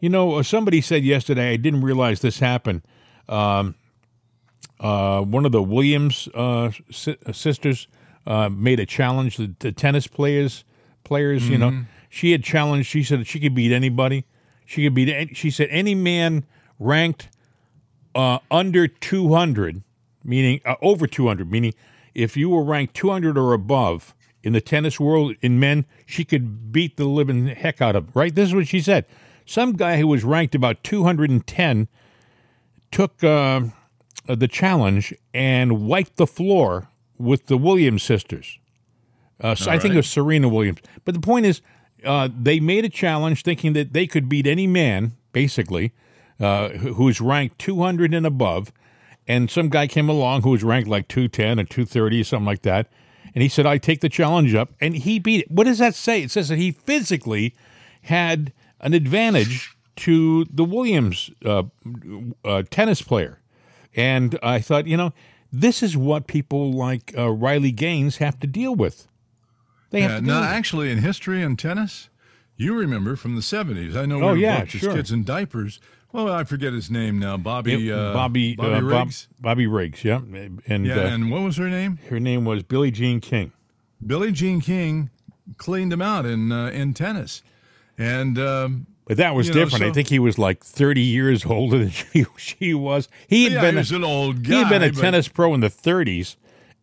[0.00, 2.82] You know, uh, somebody said yesterday, I didn't realize this happened.
[3.28, 3.74] Um,
[4.80, 7.88] uh, one of the Williams uh, si- sisters
[8.26, 10.64] uh, made a challenge to, to tennis players.
[11.04, 12.88] Players, you know, she had challenged.
[12.88, 14.24] She said she could beat anybody.
[14.66, 15.08] She could beat.
[15.08, 16.44] any- She said any man
[16.78, 17.28] ranked
[18.14, 19.82] uh, under two hundred,
[20.22, 21.72] meaning uh, over two hundred, meaning
[22.14, 26.72] if you were ranked 200 or above in the tennis world in men, she could
[26.72, 28.14] beat the living heck out of.
[28.14, 28.34] Right?
[28.34, 29.04] This is what she said.
[29.46, 31.88] Some guy who was ranked about 210
[32.90, 33.60] took uh,
[34.26, 38.58] the challenge and wiped the floor with the Williams sisters.
[39.40, 40.80] Uh, so I think it was Serena Williams.
[41.04, 41.60] But the point is,
[42.04, 45.92] uh, they made a challenge thinking that they could beat any man, basically,
[46.40, 48.72] uh, who- who's ranked 200 and above.
[49.26, 52.88] And some guy came along who was ranked like 210 or 230, something like that.
[53.38, 54.70] And he said, I take the challenge up.
[54.80, 55.48] And he beat it.
[55.48, 56.24] What does that say?
[56.24, 57.54] It says that he physically
[58.02, 61.62] had an advantage to the Williams uh,
[62.44, 63.38] uh, tennis player.
[63.94, 65.12] And I thought, you know,
[65.52, 69.06] this is what people like uh, Riley Gaines have to deal with.
[69.90, 72.07] They have Yeah, to deal with actually, in history and tennis,
[72.58, 73.96] you remember from the 70s.
[73.96, 74.92] I know we Oh, were yeah, sure.
[74.92, 75.80] kids in diapers.
[76.12, 77.36] Well, I forget his name now.
[77.38, 80.20] Bobby, Yep, uh, Bobby Bobby uh, Bob- Bobby Riggs, yeah,
[80.66, 81.98] and, yeah, uh, and what was her name?
[82.10, 83.52] her name was Billie Jean King.
[84.04, 85.10] Billie Jean King
[85.58, 87.42] cleaned him out in uh, in tennis,
[87.98, 89.84] and um, But that was You know, different.
[89.84, 93.08] I think he was like thirty years older than she, she was.
[93.28, 94.54] He had yeah, been he a, an old guy.
[94.54, 96.36] he had been a but- tennis pro in the thirties,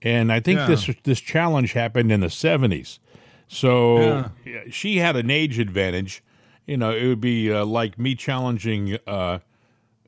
[0.03, 0.67] and I think Yeah.
[0.67, 2.99] this this challenge happened in the seventies.
[3.47, 4.61] So Yeah.
[4.71, 6.23] she had an age advantage.
[6.65, 8.97] You know, it would be uh, like me challenging.
[9.05, 9.39] Uh,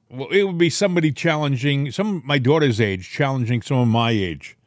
[0.09, 4.57] well, it would be somebody challenging some my daughter's age, challenging some of my age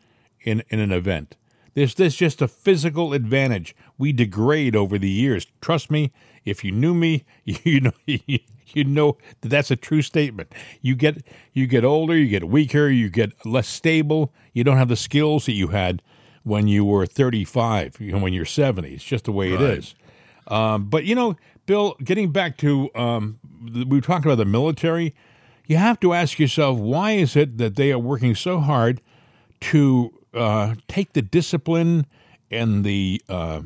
[0.43, 1.37] in in an event.
[1.75, 3.75] There's there's just a physical advantage.
[3.99, 5.47] We degrade over the years.
[5.61, 6.13] Trust me,
[6.45, 10.53] if you knew me, you know you know that that's a true statement.
[10.81, 14.33] You get you get older, you get weaker, you get less stable.
[14.53, 16.03] You don't have the skills that you had
[16.51, 18.01] when you were 35.
[18.01, 18.93] You know, when you're 70.
[18.95, 19.79] It's just the way it Right.
[19.79, 19.95] is.
[20.49, 21.37] Um, but you know,
[21.67, 23.39] Bill, getting back to um,
[23.73, 25.15] we were talking about the military.
[25.67, 29.01] You have to ask yourself why is it that they are working so hard
[29.61, 32.07] to uh, take the discipline
[32.51, 33.61] and the uh,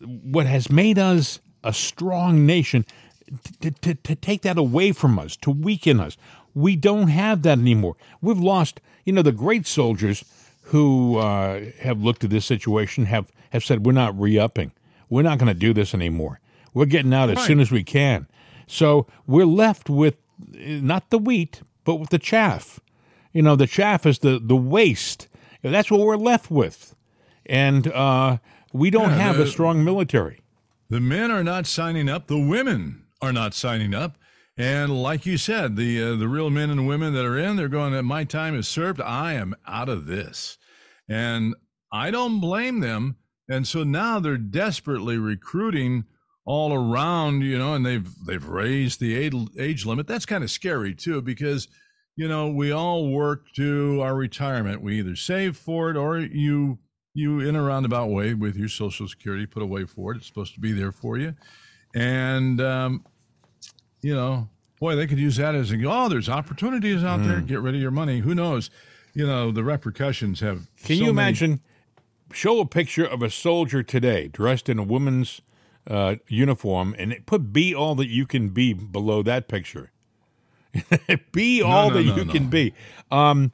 [0.00, 2.84] what has made us a strong nation
[3.60, 6.16] to, to, to take that away from us, to weaken us.
[6.54, 7.94] We don't have that anymore.
[8.20, 10.24] We've lost, you know, the great soldiers
[10.70, 14.72] who uh, have looked at this situation have, have said, we're not re upping.
[15.08, 16.40] We're not going to do this anymore.
[16.72, 17.46] We're getting out as Right.
[17.46, 18.26] soon as we can.
[18.66, 20.16] So we're left with
[20.56, 22.78] not the wheat, but with the chaff.
[23.32, 25.28] You know, the chaff is the, the waste.
[25.62, 26.94] That's what we're left with.
[27.46, 28.38] And uh,
[28.72, 30.40] we don't Yeah, have a strong military.
[30.88, 32.28] The men are not signing up.
[32.28, 34.16] The women are not signing up.
[34.56, 37.68] And like you said, the uh, the real men and women that are in, they're
[37.68, 38.04] going.
[38.04, 39.00] My time is served.
[39.00, 40.58] I am out of this,
[41.10, 41.54] and
[41.92, 43.16] I don't blame them.
[43.48, 46.04] And so now they're desperately recruiting
[46.46, 50.06] all around, you know, and they've they've raised the age, age limit.
[50.06, 51.68] That's kind of scary too, because
[52.16, 54.82] you know we all work to our retirement.
[54.82, 56.78] We either save for it or you
[57.12, 60.18] you in a roundabout way with your social security put away for it.
[60.18, 61.34] It's supposed to be there for you,
[61.94, 63.04] and um,
[64.00, 64.48] you know,
[64.80, 67.28] boy, they could use that as a oh, there's opportunities out Hmm.
[67.28, 67.40] there.
[67.40, 68.20] Get rid of your money.
[68.20, 68.70] Who knows?
[69.14, 70.68] You know, the repercussions have.
[70.84, 71.60] Can so you many- imagine?
[72.32, 75.40] Show a picture of a soldier today dressed in a woman's
[75.88, 79.90] uh, uniform and put be all that you can be below that picture.
[81.32, 82.32] be all no, that no, you no.
[82.32, 82.72] can be.
[83.10, 83.50] Um,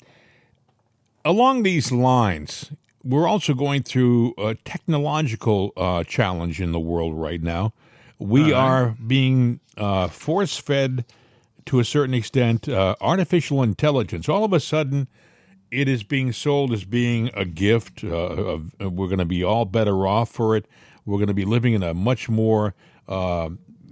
[1.25, 2.71] along these lines,
[3.03, 7.73] we're also going through a technological uh, challenge in the world right now.
[8.19, 11.05] We are being uh, force fed
[11.67, 14.29] to a certain extent uh, artificial intelligence.
[14.29, 15.09] All of a sudden,
[15.71, 18.05] it is being sold as being a gift.
[18.05, 20.67] Uh, uh, we're going to be all better off for it.
[21.05, 22.75] We're going to be living in a much more
[23.09, 23.51] uh,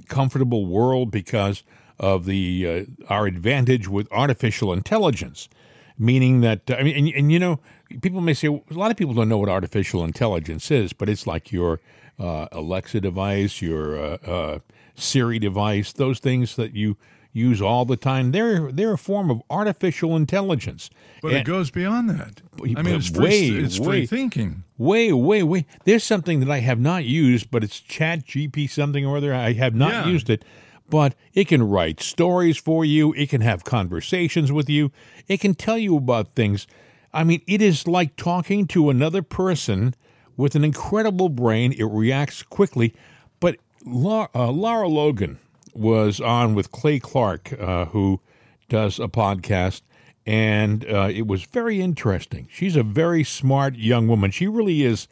[0.08, 1.62] comfortable world because
[1.98, 5.48] of the uh, our advantage with artificial intelligence.
[5.96, 7.60] Meaning that I mean, and, and you know,
[8.02, 11.24] people may say a lot of people don't know what artificial intelligence is, but it's
[11.24, 11.80] like your
[12.18, 14.58] uh, Alexa device, your uh, uh,
[14.96, 16.96] Siri device, those things that you
[17.35, 18.33] use all the time.
[18.33, 20.88] They're they're a form of artificial intelligence.
[21.20, 22.40] But it goes beyond that.
[22.77, 24.62] I mean, it's free, way, it's way- free thinking.
[24.79, 25.66] Way, way, way.
[25.85, 29.35] There's something that I have not used, but it's Chat GP something or other.
[29.35, 30.07] I have not Yeah.
[30.07, 30.44] used it,
[30.88, 33.12] but it can write stories for you.
[33.12, 34.90] It can have conversations with you.
[35.29, 36.66] It can tell you about things.
[37.12, 39.94] I mean, it is like talking to another person
[40.37, 41.73] with an incredible brain.
[41.73, 42.94] It reacts quickly.
[43.38, 45.38] But Lara, uh, Lara Logan
[45.74, 48.20] was on with Clay Clark, uh, who
[48.68, 49.82] does a podcast,
[50.24, 52.48] and uh, it was very interesting.
[52.50, 54.30] She's a very smart young woman.
[54.30, 55.08] She really is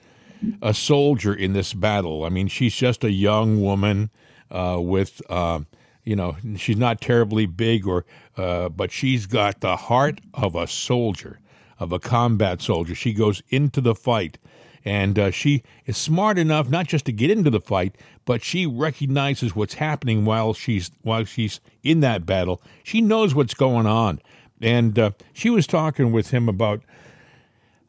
[0.63, 2.25] a soldier in this battle.
[2.25, 4.11] I mean, she's just a young woman
[4.51, 5.61] uh, with, uh,
[6.05, 8.05] you know, she's not terribly big, or
[8.37, 11.39] uh, but she's got the heart of a soldier.
[11.79, 12.95] of a combat soldier.
[12.95, 14.39] She goes into the fight.
[14.85, 18.67] And uh, she is smart enough not just to get into the fight, but she
[18.67, 22.61] recognizes what's happening while she's while she's in that battle.
[22.83, 24.21] She knows what's going on,
[24.61, 26.83] and uh, she was talking with him about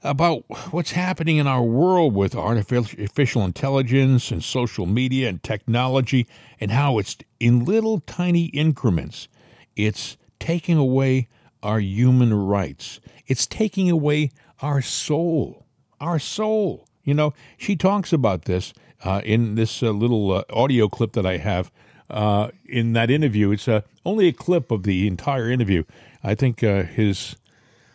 [0.04, 6.28] about what's happening in our world with artificial intelligence and social media and technology,
[6.60, 9.28] and how it's in little tiny increments.
[9.76, 11.28] It's taking away
[11.64, 13.00] our human rights.
[13.26, 15.63] It's taking away our soul.
[16.04, 16.86] Our soul.
[17.06, 18.74] You know, she talks about this
[19.06, 21.72] uh, in this uh, little uh, audio clip that I have
[22.10, 23.52] uh, in that interview.
[23.52, 25.86] It's uh, only a clip of the entire interview.
[26.22, 27.38] I think uh, his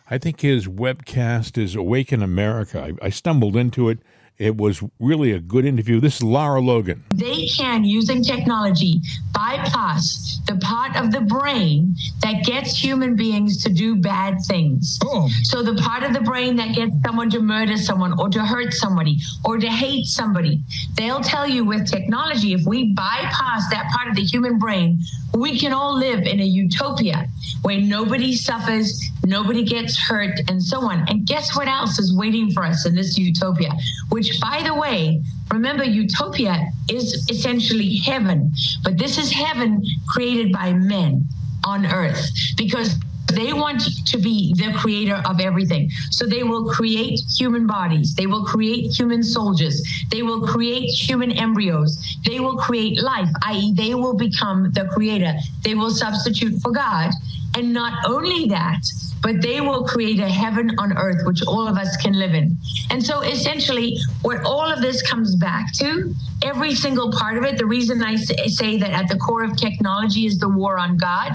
[0.09, 2.81] I think his webcast is Awaken America.
[2.81, 3.99] I, I stumbled into it
[4.39, 5.99] it was really a good interview.
[5.99, 7.03] This is Lara Logan.
[7.13, 9.01] They can, using technology,
[9.33, 14.97] bypass the part of the brain that gets human beings to do bad things.
[15.03, 15.29] Oh.
[15.43, 18.73] So, the part of the brain that gets someone to murder someone or to hurt
[18.73, 20.63] somebody or to hate somebody,
[20.95, 25.01] they'll tell you with technology, if we bypass that part of the human brain,
[25.33, 27.27] we can all live in a utopia
[27.61, 31.07] where nobody suffers, nobody gets hurt, and so on.
[31.09, 33.71] And guess what else is waiting for us in this utopia?
[34.09, 40.73] Which, by the way, remember, utopia is essentially heaven, but this is heaven created by
[40.73, 41.27] men
[41.65, 42.95] on earth because
[43.29, 45.89] they want to be the creator of everything.
[46.11, 48.15] So they will create human bodies.
[48.15, 49.81] They will create human soldiers.
[50.09, 52.17] They will create human embryos.
[52.25, 55.33] They will create life, i.e., they will become the creator.
[55.63, 57.11] They will substitute for God.
[57.55, 58.81] And not only that,
[59.21, 62.57] but they will create a heaven on earth, which all of us can live in.
[62.89, 66.13] And so essentially, what all of this comes back to,
[66.43, 70.25] every single part of it, the reason I say that at the core of technology
[70.25, 71.33] is the war on God,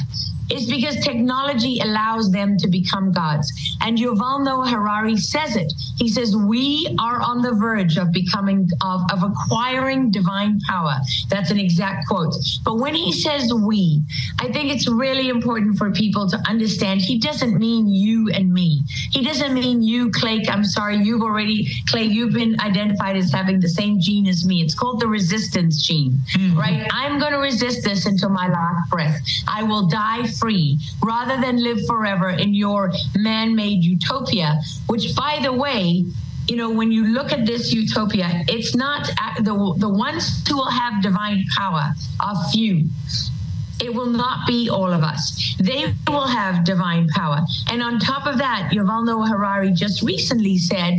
[0.51, 3.53] is because technology allows them to become gods.
[3.81, 5.73] And Yuval Noah Harari says it.
[5.97, 10.95] He says, We are on the verge of becoming, of, of acquiring divine power.
[11.29, 12.35] That's an exact quote.
[12.65, 14.03] But when he says we,
[14.39, 18.83] I think it's really important for people to understand he doesn't mean you and me.
[19.11, 20.45] He doesn't mean you, Clay.
[20.49, 24.63] I'm sorry, you've already, Clay, you've been identified as having the same gene as me.
[24.63, 26.59] It's called the resistance gene, mm-hmm.
[26.59, 26.87] right?
[26.91, 29.21] I'm going to resist this until my last breath.
[29.47, 35.41] I will die free rather than live forever in your man made utopia, which, by
[35.43, 36.05] the way,
[36.49, 39.07] you know, when you look at this utopia, it's not
[39.39, 42.87] the, the ones who will have divine power are few.
[43.81, 45.57] It will not be all of us.
[45.59, 47.41] They will have divine power.
[47.71, 50.99] And on top of that, Yuval Noah Harari just recently said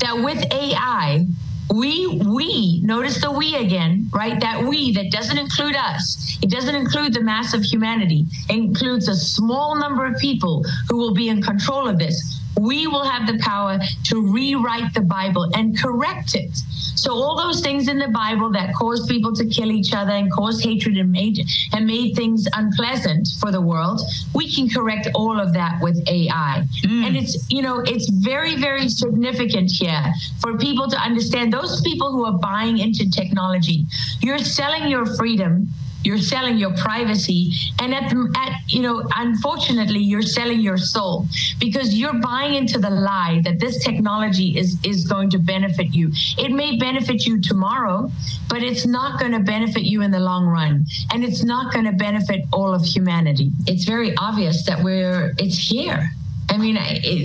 [0.00, 1.26] that with AI,
[1.72, 4.40] we we notice the we again right?
[4.40, 6.38] That we that doesn't include us.
[6.42, 8.26] It doesn't include the mass of humanity.
[8.48, 12.86] It includes a small number of people who will be in control of this we
[12.86, 16.50] will have the power to rewrite the bible and correct it.
[16.96, 20.30] So all those things in the bible that caused people to kill each other and
[20.32, 21.38] caused hatred and made
[21.72, 24.00] and made things unpleasant for the world
[24.34, 27.06] we can correct all of that with ai mm.
[27.06, 32.12] and it's you know it's very very significant here for people to understand those people
[32.12, 33.86] who are buying into technology.
[34.20, 35.68] You're selling your freedom
[36.04, 41.26] you're selling your privacy and at at you know unfortunately you're selling your soul
[41.58, 46.12] because you're buying into the lie that this technology is is going to benefit you
[46.38, 48.10] it may benefit you tomorrow
[48.48, 51.84] but it's not going to benefit you in the long run and it's not going
[51.84, 56.10] to benefit all of humanity it's very obvious that we're it's here
[56.50, 56.76] I mean,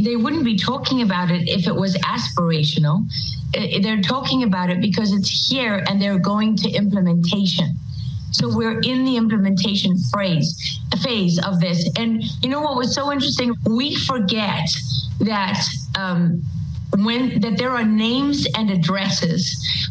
[0.04, 3.06] they wouldn't be talking about it if it was aspirational.
[3.54, 7.78] They're talking about it because it's here and they're going to implementation.
[8.32, 11.90] So we're in the implementation phase phase of this.
[11.98, 13.54] And you know what was so interesting?
[13.66, 14.70] We forget
[15.20, 15.64] that
[15.98, 16.44] um,
[16.98, 19.42] when that there are names and addresses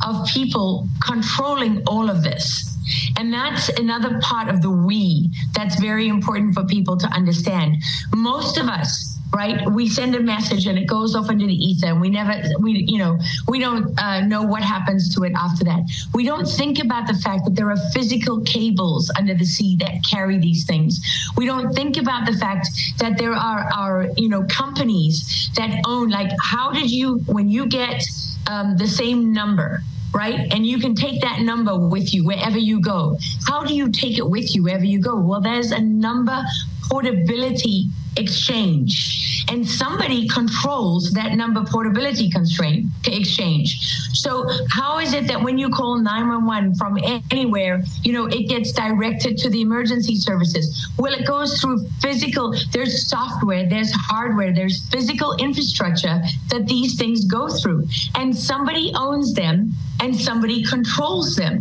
[0.06, 2.76] of people controlling all of this.
[3.18, 7.76] And that's another part of the we that's very important for people to understand.
[8.14, 9.70] Most of us right?
[9.70, 12.84] We send a message and it goes off into the ether, and we never, we,
[12.88, 15.82] you know, we don't uh, know what happens to it after that.
[16.14, 20.00] We don't think about the fact that there are physical cables under the sea that
[20.08, 21.00] carry these things.
[21.36, 22.68] We don't think about the fact
[22.98, 26.08] that there are, are you know, companies that own.
[26.08, 28.02] Like, how did you, when you get
[28.50, 29.82] um, the same number?
[30.14, 30.50] right?
[30.52, 33.18] And you can take that number with you wherever you go.
[33.46, 35.20] How do you take it with you wherever you go?
[35.20, 36.42] Well, there's a number
[36.88, 39.44] portability exchange.
[39.48, 43.78] And somebody controls that number portability constraint to exchange.
[44.12, 46.98] So how is it that when you call 911 from
[47.30, 50.88] anywhere, you know, it gets directed to the emergency services?
[50.98, 57.24] Well, it goes through physical, there's software, there's hardware, there's physical infrastructure that these things
[57.24, 57.86] go through.
[58.14, 61.60] And somebody owns them and somebody controls them.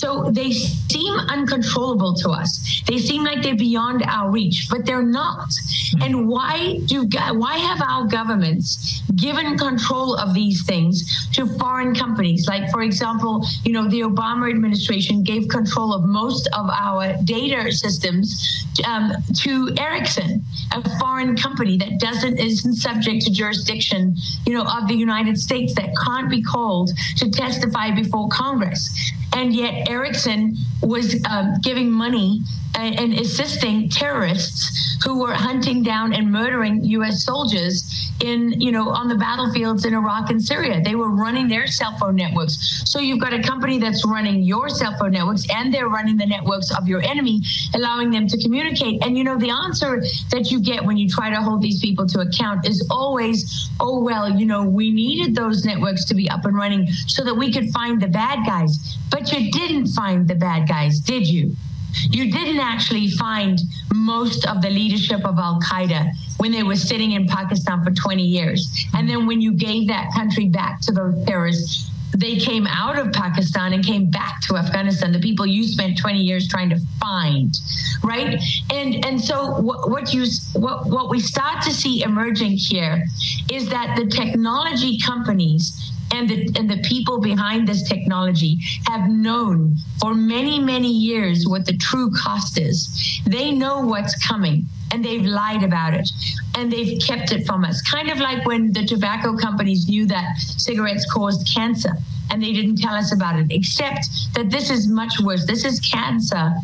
[0.00, 2.82] So they seem uncontrollable to us.
[2.86, 5.52] They seem like they're beyond our reach, but they're not.
[6.00, 12.48] And why do why have our governments given control of these things to foreign companies?
[12.48, 17.70] Like, for example, you know, the Obama administration gave control of most of our data
[17.70, 20.42] systems um, to Ericsson,
[20.72, 25.74] a foreign company that doesn't isn't subject to jurisdiction, you know, of the United States
[25.74, 29.12] that can't be called to testify before Congress.
[29.32, 32.40] And yet Ericsson was um, giving money
[32.78, 37.24] and, and assisting terrorists who were hunting down and murdering U.S.
[37.24, 40.80] soldiers in, you know, on the battlefields in Iraq and Syria.
[40.82, 42.82] They were running their cell phone networks.
[42.84, 46.26] So you've got a company that's running your cell phone networks and they're running the
[46.26, 47.40] networks of your enemy,
[47.74, 49.02] allowing them to communicate.
[49.04, 52.06] And, you know, the answer that you get when you try to hold these people
[52.08, 56.44] to account is always, oh, well, you know, we needed those networks to be up
[56.44, 58.96] and running so that we could find the bad guys.
[59.10, 61.54] But you didn't find the bad guys, did you?
[62.10, 63.60] You didn't actually find
[63.92, 68.22] most of the leadership of Al Qaeda when they were sitting in Pakistan for 20
[68.22, 68.86] years.
[68.94, 73.12] And then when you gave that country back to those terrorists, they came out of
[73.12, 75.12] Pakistan and came back to Afghanistan.
[75.12, 77.56] The people you spent 20 years trying to find,
[78.02, 78.40] right?
[78.72, 83.04] And and so what, what you what what we start to see emerging here
[83.50, 89.76] is that the technology companies and the, and the people behind this technology have known
[90.00, 93.20] for many, many years what the true cost is.
[93.26, 96.10] They know what's coming and they've lied about it
[96.56, 97.80] and they've kept it from us.
[97.82, 101.92] Kind of like when the tobacco companies knew that cigarettes caused cancer
[102.30, 105.46] and they didn't tell us about it, except that this is much worse.
[105.46, 106.54] This is cancer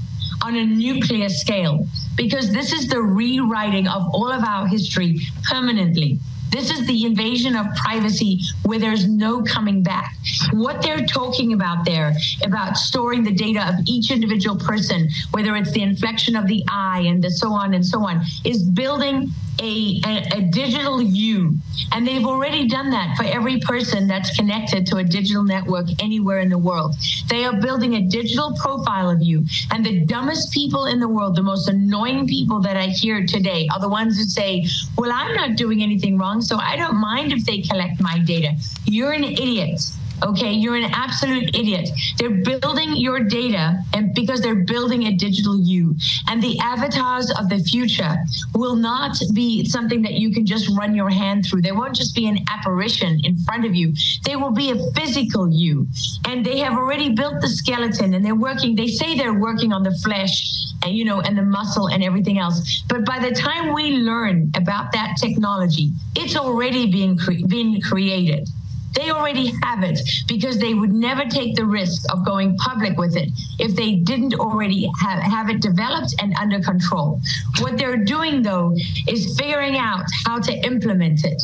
[0.43, 1.87] on a nuclear scale
[2.17, 5.19] because this is the rewriting of all of our history
[5.49, 6.19] permanently.
[6.51, 10.15] This is the invasion of privacy where there's no coming back.
[10.53, 15.73] What they're talking about there, about storing the data of each individual person, whether it's
[15.73, 20.01] the inflection of the eye and the so on and so on, is building a,
[20.05, 21.57] a, a, digital you.
[21.93, 26.41] And they've already done that for every person that's connected to a digital network anywhere
[26.41, 26.95] in the world.
[27.29, 29.45] They are building a digital profile of you.
[29.71, 33.69] And the dumbest people in the world, the most annoying people that I hear today,
[33.73, 34.67] are the ones who say,
[34.99, 38.55] Well, I'm not doing anything wrong, so I don't mind if they collect my data.
[38.85, 39.81] You're an idiot.
[40.25, 41.91] Okay, you're an absolute idiot.
[42.19, 45.95] They're building your data and because they're building a digital you.
[46.29, 48.17] And the avatars of the future
[48.55, 51.63] will not be something that you can just run your hand through.
[51.63, 53.93] They won't just be an apparition in front of you.
[54.25, 55.87] They will be a physical you.
[56.27, 59.83] And they have already built the skeleton and they're working, they say they're working on
[59.83, 62.83] the flesh and you know and the muscle and everything else.
[62.89, 68.49] But by the time we learn about that technology, it's already being cre- being created.
[68.97, 73.15] They already have it because they would never take the risk of going public with
[73.17, 73.29] it
[73.59, 77.21] if they didn't already have, have it developed and under control.
[77.61, 78.75] What they're doing, though,
[79.07, 81.43] is figuring out how to implement it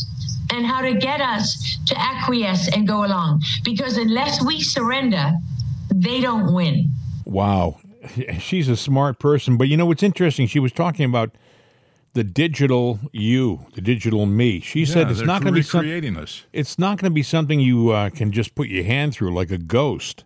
[0.51, 3.43] and how to get us to acquiesce and go along.
[3.65, 5.33] Because unless we surrender,
[5.95, 6.91] they don't win.
[7.25, 7.79] Wow.
[8.39, 9.57] She's a smart person.
[9.57, 10.47] But you know what's interesting?
[10.47, 11.31] She was talking about
[12.15, 14.61] the digital you, the digital me.
[14.61, 16.45] She yeah, said it's not going to be creating some, us.
[16.53, 19.51] It's not going to be something you uh, can just put your hand through like
[19.51, 20.25] a ghost.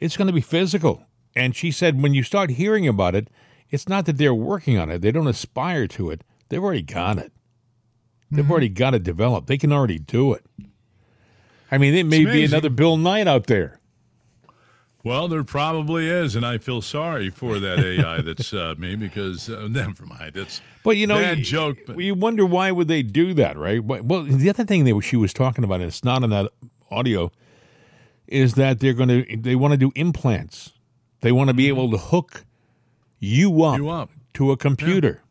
[0.00, 1.06] It's going to be physical.
[1.34, 3.28] And she said when you start hearing about it,
[3.70, 5.00] it's not that they're working on it.
[5.00, 6.22] They don't aspire to it.
[6.48, 7.32] They've already got it.
[8.30, 8.50] They've mm-hmm.
[8.50, 9.46] already got it developed.
[9.46, 10.44] They can already do it.
[11.70, 13.80] I mean, it may be another Bill Knight out there.
[15.06, 19.48] Well, there probably is, and I feel sorry for that AI that's uh, me because
[19.48, 20.36] uh, never mind.
[20.36, 21.78] It's but you know, bad you, joke.
[21.86, 22.00] But.
[22.00, 23.84] You wonder why would they do that, right?
[23.84, 26.50] Well, the other thing that she was talking about, and it's not in that
[26.90, 27.30] audio,
[28.26, 30.72] is that they're going to they want to do implants.
[31.20, 31.78] They want to be mm-hmm.
[31.78, 32.44] able to hook
[33.20, 34.10] you up, you up.
[34.34, 35.22] to a computer.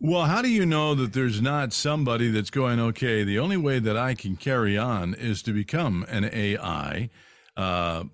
[0.00, 0.10] Yeah.
[0.10, 3.78] Well, how do you know that there's not somebody that's going, okay, the only way
[3.78, 7.10] that I can carry on is to become an AI?
[7.56, 8.04] Uh,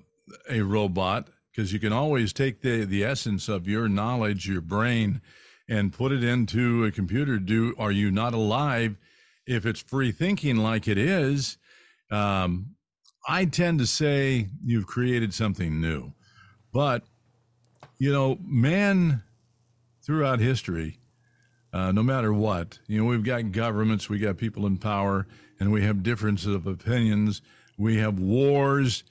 [0.48, 5.20] a robot because you can always take the, the essence of your knowledge, your brain,
[5.68, 7.38] and put it into a computer.
[7.38, 8.96] Do are you not alive?
[9.46, 11.58] If it's free thinking like it is,
[12.10, 12.76] um,
[13.28, 16.12] I tend to say you've created something new.
[16.72, 17.04] But
[17.98, 19.22] you know, man,
[20.04, 20.98] throughout history,
[21.72, 22.78] uh, no matter what.
[22.86, 25.26] You know, we've got governments, we got people in power,
[25.58, 27.40] and we have differences of opinions.
[27.78, 29.04] We have wars.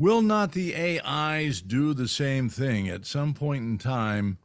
[0.00, 2.88] Will not the AIs do the same thing?
[2.88, 4.38] At some point in time,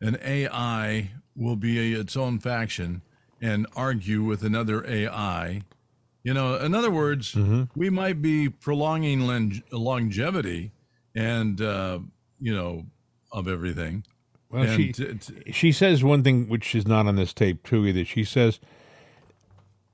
[0.00, 3.02] an AI will be its own faction
[3.38, 5.60] and argue with another AI.
[6.22, 7.64] You know, in other words, mm-hmm.
[7.78, 10.72] we might be prolonging longevity
[11.14, 11.98] and, uh,
[12.40, 12.86] you know,
[13.30, 14.06] of everything.
[14.48, 17.62] Well, and she, t- t- she says one thing which is not on this tape,
[17.62, 18.06] too, either.
[18.06, 18.58] She says,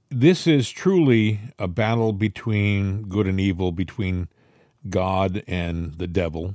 [0.08, 4.28] this is truly a battle between good and evil, between
[4.88, 6.54] God and the devil,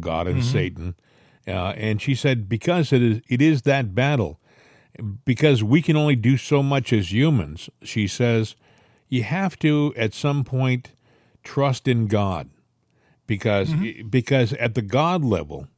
[0.00, 0.52] God and mm-hmm.
[0.52, 0.94] Satan.
[1.46, 4.40] Uh, and she said, because it is, it is that battle,
[5.24, 8.54] because we can only do so much as humans, she says,
[9.08, 10.92] you have to, at some point,
[11.42, 12.48] trust in God.
[13.26, 14.08] Because, mm-hmm.
[14.08, 15.68] because at the God level,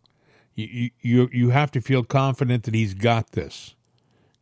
[0.54, 3.74] you, you, you have to feel confident that He's got this.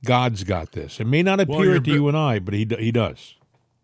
[0.05, 1.01] God's got this.
[1.01, 3.35] It may not appear well, to you and I, but He, he does.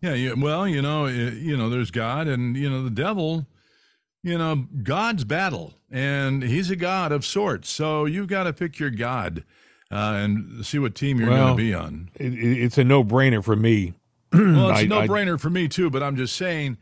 [0.00, 3.46] Yeah, yeah, well, you know, you know, there's God, and you know, the devil
[4.22, 7.70] you know, God's battle, and he's a God of sorts.
[7.70, 9.44] So you've got to pick your God
[9.90, 12.10] uh, and see what team you're well, going to be on.
[12.16, 13.94] It, it's a no brainer for me.
[14.32, 16.76] well, it's a no brainer for me, too, but I'm just saying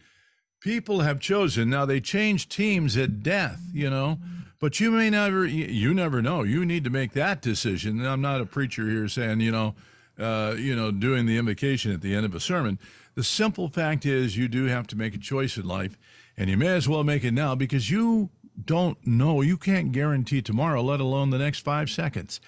[0.60, 1.70] people have chosen.
[1.70, 4.18] Now, they change teams at death, you know,
[4.60, 6.42] but you may never, you never know.
[6.42, 8.04] You need to make that decision.
[8.04, 9.74] I'm not a preacher here saying, you know,
[10.18, 12.80] uh, you know, doing the invocation at the end of a sermon.
[13.14, 15.96] The simple fact is, you do have to make a choice in life
[16.38, 18.30] and you may as well make it now because you
[18.64, 19.42] don't know.
[19.42, 22.40] You can't guarantee tomorrow, let alone the next five seconds.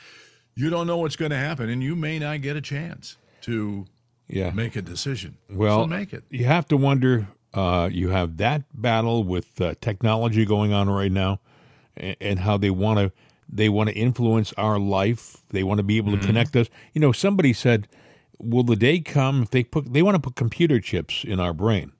[0.54, 3.86] You don't know what's going to happen, and you may not get a chance to
[4.28, 4.50] yeah.
[4.50, 5.36] make a decision.
[5.50, 6.22] Well, so make it.
[6.30, 7.26] You have to wonder.
[7.52, 11.40] Uh, you have that battle with uh, technology going on right now,
[11.96, 13.12] and, and how they want to
[13.52, 15.38] they want to influence our life.
[15.48, 16.26] They want to be able to mm-hmm.
[16.26, 16.68] connect us.
[16.92, 17.88] You know, somebody said,
[18.38, 21.52] "Will the day come if they put they want to put computer chips in our
[21.52, 21.90] brain?"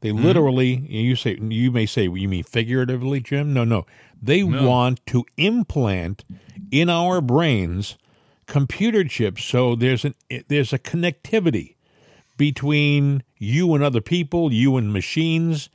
[0.00, 0.24] They mm-hmm.
[0.24, 3.52] literally, you say, you may say, you mean figuratively, Jim?
[3.52, 3.86] No, no.
[4.20, 4.66] They no.
[4.68, 6.24] want to implant
[6.70, 7.96] in our brains
[8.46, 10.14] computer chips so there's an
[10.48, 11.74] there's a connectivity
[12.38, 15.68] between you and other people, you and machines.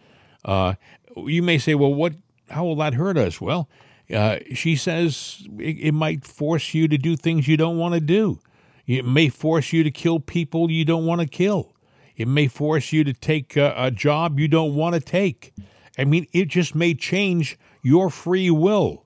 [0.43, 0.74] Uh,
[1.15, 2.13] you may say, well, what?
[2.49, 3.39] How will that hurt us?
[3.39, 3.69] Well,
[4.13, 7.99] uh, she says it, it might force you to do things you don't want to
[7.99, 8.39] do.
[8.86, 11.72] It may force you to kill people you don't want to kill.
[12.16, 15.53] It may force you to take a, a job you don't want to take.
[15.97, 19.05] I mean, it just may change your free will.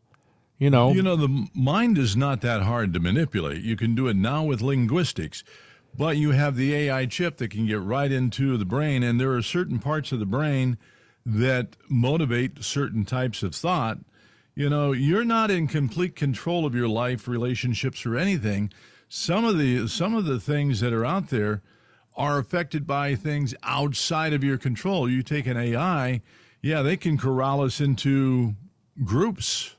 [0.57, 3.61] You know, you know, the mind is not that hard to manipulate.
[3.61, 5.43] You can do it now with linguistics,
[5.95, 9.33] but you have the AI chip that can get right into the brain, and there
[9.33, 10.77] are certain parts of the brain
[11.23, 13.99] that motivate certain types of thought.
[14.55, 18.71] You know, you're not in complete control of your life, relationships, or anything.
[19.09, 21.61] Some of the some of the things that are out there
[22.17, 25.09] are affected by things outside of your control.
[25.09, 26.21] You take an AI,
[26.61, 28.55] yeah, they can corral us into
[29.03, 29.75] groups.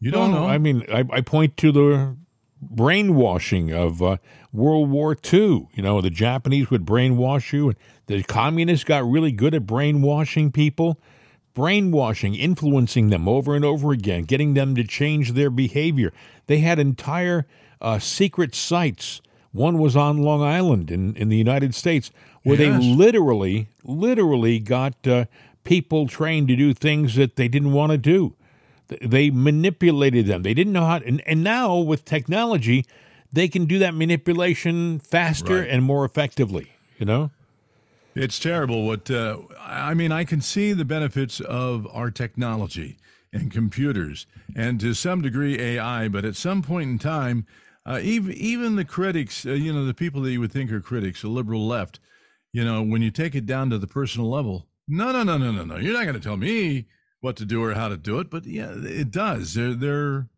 [0.00, 0.48] You don't well, know.
[0.48, 2.16] I mean, I, I, point to the
[2.62, 4.18] brainwashing of uh,
[4.52, 5.68] World War II.
[5.72, 7.76] You know, the Japanese would brainwash you, and
[8.06, 11.00] the communists got really good at brainwashing people.
[11.54, 16.12] Brainwashing, influencing them over and over again, getting them to change their behavior.
[16.46, 17.46] They had entire
[17.80, 19.20] uh, secret sites
[19.54, 22.10] one was on Long Island in, in the United States,
[22.42, 22.80] where yes.
[22.82, 25.26] they literally, literally got uh,
[25.62, 28.34] people trained to do things that they didn't want to do.
[29.00, 30.42] They manipulated them.
[30.42, 30.98] They didn't know how.
[30.98, 32.84] To, and, and now with technology,
[33.32, 35.68] they can do that manipulation faster right.
[35.70, 36.72] and more effectively.
[36.98, 37.30] You know.
[38.16, 38.84] It's terrible.
[38.84, 42.98] What uh, I mean, I can see the benefits of our technology
[43.32, 46.08] and computers, and to some degree AI.
[46.08, 47.46] But at some point in time,
[47.86, 50.80] uh, even even the critics, uh, you know, the people that you would think are
[50.80, 52.00] critics, the liberal left,
[52.52, 55.52] you know, when you take it down to the personal level, no, no, no, no,
[55.52, 56.86] no, no, you're not going to tell me
[57.20, 58.30] what to do or how to do it.
[58.30, 59.54] But yeah, it does.
[59.54, 60.28] They're they're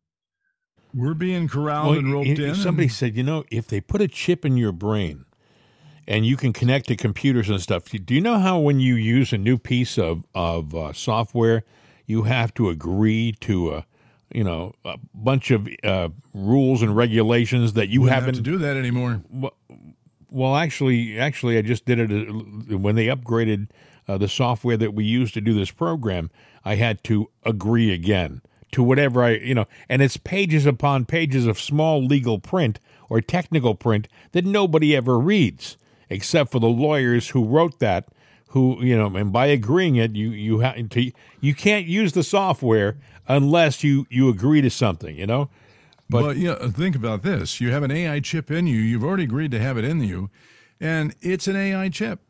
[0.95, 2.55] we're being corralled well, and roped in.
[2.55, 5.25] Somebody and, said, you know, if they put a chip in your brain
[6.09, 9.33] and you can connect to computers and stuff, do you know how when you use
[9.33, 11.65] a new piece of of uh, software,
[12.07, 13.87] you have to agree to a
[14.33, 18.59] you know a bunch of uh, rules and regulations that you haven't have to do
[18.59, 19.23] that anymore.
[20.29, 23.69] Well, actually, actually, I just did it uh, when they upgraded
[24.09, 26.31] uh, the software that we use to do this program.
[26.65, 31.47] I had to agree again to whatever I, you know, and it's pages upon pages
[31.47, 35.77] of small legal print or technical print that nobody ever reads
[36.11, 38.09] except for the lawyers who wrote that
[38.49, 41.11] who you know and by agreeing it you you have to
[41.41, 42.97] you can't use the software
[43.29, 45.49] unless you you agree to something you know
[46.09, 48.79] But, but you know, think about this: you have an AI chip in you.
[48.79, 50.31] You've already agreed to have it in you,
[50.81, 52.21] and it's an AI chip.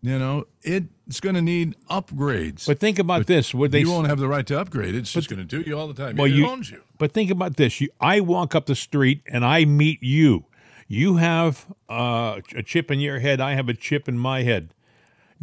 [0.00, 2.66] You know, it's going to need upgrades.
[2.66, 3.80] But think about but this: would they?
[3.80, 4.94] You won't have the right to upgrade.
[4.94, 6.16] It's but, just going to do you all the time.
[6.16, 6.82] Well, it you, owns you.
[6.96, 10.46] But think about this: you, I walk up the street and I meet you.
[10.86, 13.40] You have uh, a chip in your head.
[13.40, 14.72] I have a chip in my head.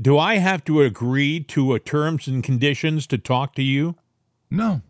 [0.01, 3.95] Do I have to agree to a terms and conditions to talk to you?
[4.49, 4.81] No.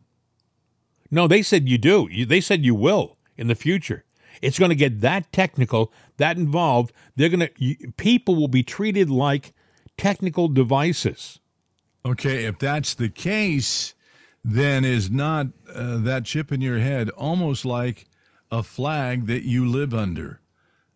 [1.12, 2.08] No, they said you do.
[2.12, 4.03] You, they said you will in the future.
[4.41, 6.91] It's going to get that technical, that involved.
[7.16, 9.53] They're going to people will be treated like
[9.97, 11.39] technical devices.
[12.06, 13.95] Okay, if that's the case,
[14.43, 18.06] then is not uh, that chip in your head almost like
[18.51, 20.39] a flag that you live under,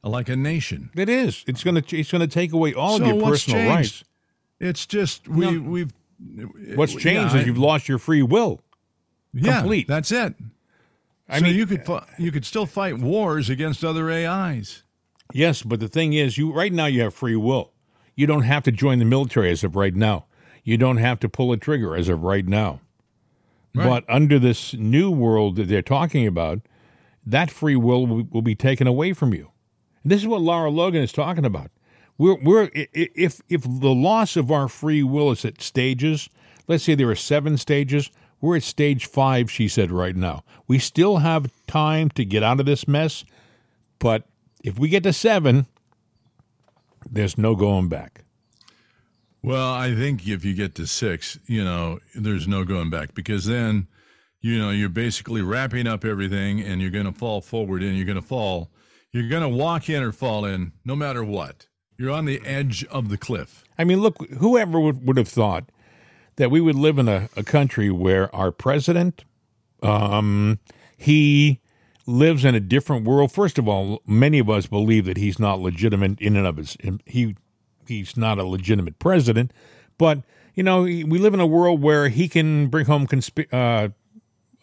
[0.04, 0.92] like a nation?
[0.96, 1.44] It is.
[1.48, 3.76] It's going to it's going to take away all so of your personal changed?
[3.76, 4.04] rights.
[4.60, 5.62] It's just we no.
[5.62, 5.94] we've
[6.76, 8.62] what's changed yeah, is you've lost your free will.
[9.34, 9.88] Yeah, Complete.
[9.88, 10.36] That's it.
[11.28, 14.84] I so mean, you could you could still fight wars against other AIs.
[15.32, 17.72] Yes, but the thing is, you right now you have free will.
[18.16, 20.26] You don't have to join the military as of right now.
[20.64, 22.82] You don't have to pull a trigger as of right now.
[23.76, 23.88] Right.
[23.88, 26.62] But under this new world that they're talking about,
[27.26, 29.52] that free will will be taken away from you.
[30.04, 31.70] And this is what Lara Logan is talking about.
[32.18, 36.30] We're, we're if if the loss of our free will is at stages,
[36.68, 38.10] let's say there are seven stages,
[38.42, 40.44] we're at stage five, she said right now.
[40.68, 43.26] We still have time to get out of this mess,
[44.00, 44.24] but
[44.64, 45.66] if we get to seven,
[47.10, 48.24] there's no going back.
[49.42, 53.46] Well, I think if you get to six, you know, there's no going back because
[53.46, 53.88] then,
[54.42, 58.06] you know, you're basically wrapping up everything and you're going to fall forward and you're
[58.06, 58.70] going to fall.
[59.12, 61.68] You're going to walk in or fall in no matter what.
[61.98, 63.64] You're on the edge of the cliff.
[63.78, 65.70] I mean, look, whoever would, would have thought
[66.40, 69.26] that we would live in a, a country where our president,
[69.84, 70.58] um,
[70.96, 71.60] he
[72.08, 73.30] lives in a different world.
[73.30, 76.78] First of all, many of us believe that he's not legitimate in and of his.
[77.06, 77.36] He
[77.86, 79.52] he's not a legitimate president,
[79.98, 80.24] but
[80.56, 83.90] you know we live in a world where he can bring home consp- uh,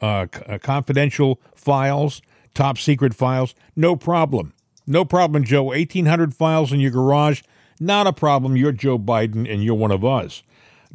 [0.02, 2.22] uh, uh, confidential files,
[2.54, 4.54] top secret files, no problem,
[4.86, 5.74] no problem, Joe.
[5.74, 7.42] Eighteen hundred files in your garage,
[7.78, 8.56] not a problem.
[8.56, 10.42] You're Joe Biden, and you're one of us.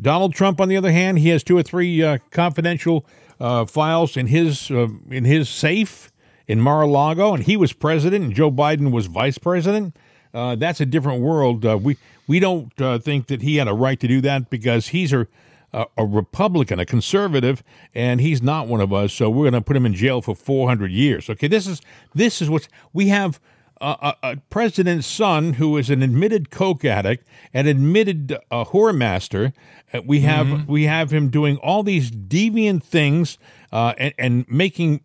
[0.01, 3.05] Donald Trump, on the other hand, he has two or three uh, confidential
[3.39, 6.11] uh, files in his uh, in his safe
[6.47, 9.95] in Mar-a-Lago, and he was president, and Joe Biden was vice president.
[10.33, 11.65] Uh, that's a different world.
[11.65, 11.97] Uh, we
[12.27, 15.27] we don't uh, think that he had a right to do that because he's a,
[15.73, 19.13] a, Republican, a conservative, and he's not one of us.
[19.13, 21.29] So we're going to put him in jail for 400 years.
[21.29, 21.81] Okay, this is
[22.15, 23.39] this is what we have
[23.81, 29.53] a, a, president's son who is an admitted coke addict, an admitted uh, whore master.
[29.93, 30.71] Uh, we have mm-hmm.
[30.71, 33.37] we have him doing all these deviant things
[33.71, 35.01] uh, and, and, making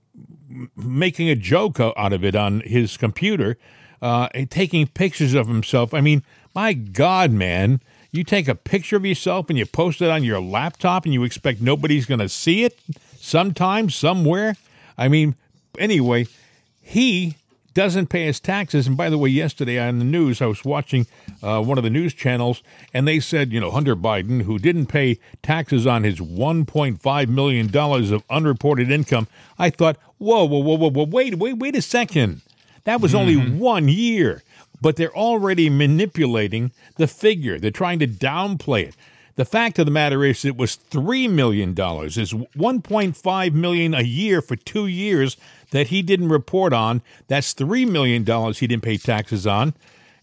[0.76, 3.56] making a joke out of it on his computer,
[4.02, 5.92] uh, and taking pictures of himself.
[5.94, 6.22] I mean,
[6.54, 7.80] my God, man.
[8.12, 11.22] You take a picture of yourself and you post it on your laptop and you
[11.22, 12.78] expect nobody's going to see it
[13.18, 14.56] sometime, somewhere?
[14.96, 15.34] I mean,
[15.78, 16.26] anyway,
[16.80, 17.36] he
[17.76, 18.86] doesn't pay his taxes.
[18.86, 21.06] And by the way, yesterday on the news, I was watching
[21.42, 22.62] uh, one of the news channels,
[22.94, 27.76] and they said, you know, Hunter Biden, who didn't pay taxes on his $1.5 million
[27.76, 29.28] of unreported income.
[29.58, 32.40] I thought, whoa, whoa, whoa, whoa, whoa, wait, wait, wait a second.
[32.84, 33.58] That was only mm-hmm.
[33.58, 34.42] one year.
[34.80, 37.58] But they're already manipulating the figure.
[37.58, 38.96] They're trying to downplay it.
[39.36, 42.16] The fact of the matter is, it was three million dollars.
[42.18, 45.36] Is one point five million a year for two years
[45.70, 47.02] that he didn't report on.
[47.28, 49.74] That's three million dollars he didn't pay taxes on,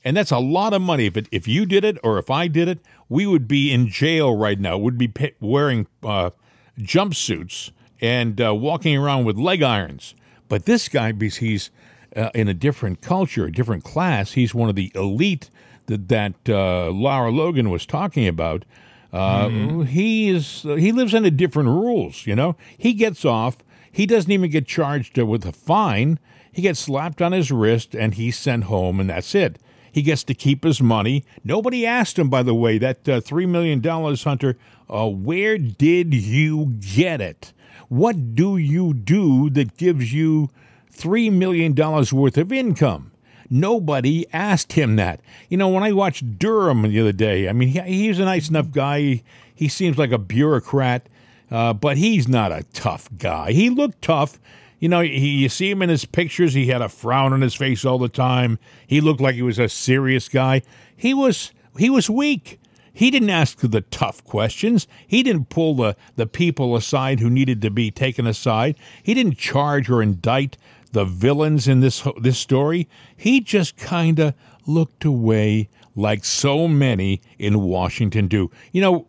[0.04, 1.06] and that's a lot of money.
[1.06, 3.88] If it, if you did it or if I did it, we would be in
[3.88, 4.80] jail right now.
[4.80, 6.32] We'd be pay, wearing uh,
[6.80, 7.70] jumpsuits
[8.02, 10.16] and uh, walking around with leg irons.
[10.50, 11.70] But this guy, because he's
[12.16, 15.52] uh, in a different culture, a different class, he's one of the elite
[15.86, 18.66] that that uh, Lara Logan was talking about.
[19.14, 19.84] Uh, mm-hmm.
[19.84, 22.26] He is he lives under different rules.
[22.26, 23.58] You know, he gets off.
[23.92, 26.20] He doesn't even get charged with a fine.
[26.52, 29.60] He gets slapped on his wrist and he's sent home, and that's it.
[29.92, 31.24] He gets to keep his money.
[31.44, 34.58] Nobody asked him, by the way, that uh, $3 million, Hunter,
[34.90, 37.54] uh, where did you get it?
[37.90, 40.50] What do you do that gives you
[40.92, 43.13] $3 million worth of income?
[43.54, 45.20] Nobody asked him that.
[45.48, 48.50] You know, when I watched Durham the other day, I mean, he, he's a nice
[48.50, 49.00] enough guy.
[49.00, 49.24] He,
[49.54, 51.08] he seems like a bureaucrat,
[51.52, 53.52] uh, but he's not a tough guy.
[53.52, 54.40] He looked tough.
[54.80, 57.54] You know, he, you see him in his pictures, he had a frown on his
[57.54, 58.58] face all the time.
[58.88, 60.64] He looked like he was a serious guy.
[60.96, 62.60] He was he was weak.
[62.92, 64.88] He didn't ask the tough questions.
[65.08, 68.78] He didn't pull the, the people aside who needed to be taken aside.
[69.02, 70.58] He didn't charge or indict
[70.94, 72.88] the villains in this this story,
[73.18, 74.34] he just kind of
[74.66, 78.50] looked away like so many in Washington do.
[78.72, 79.08] You know,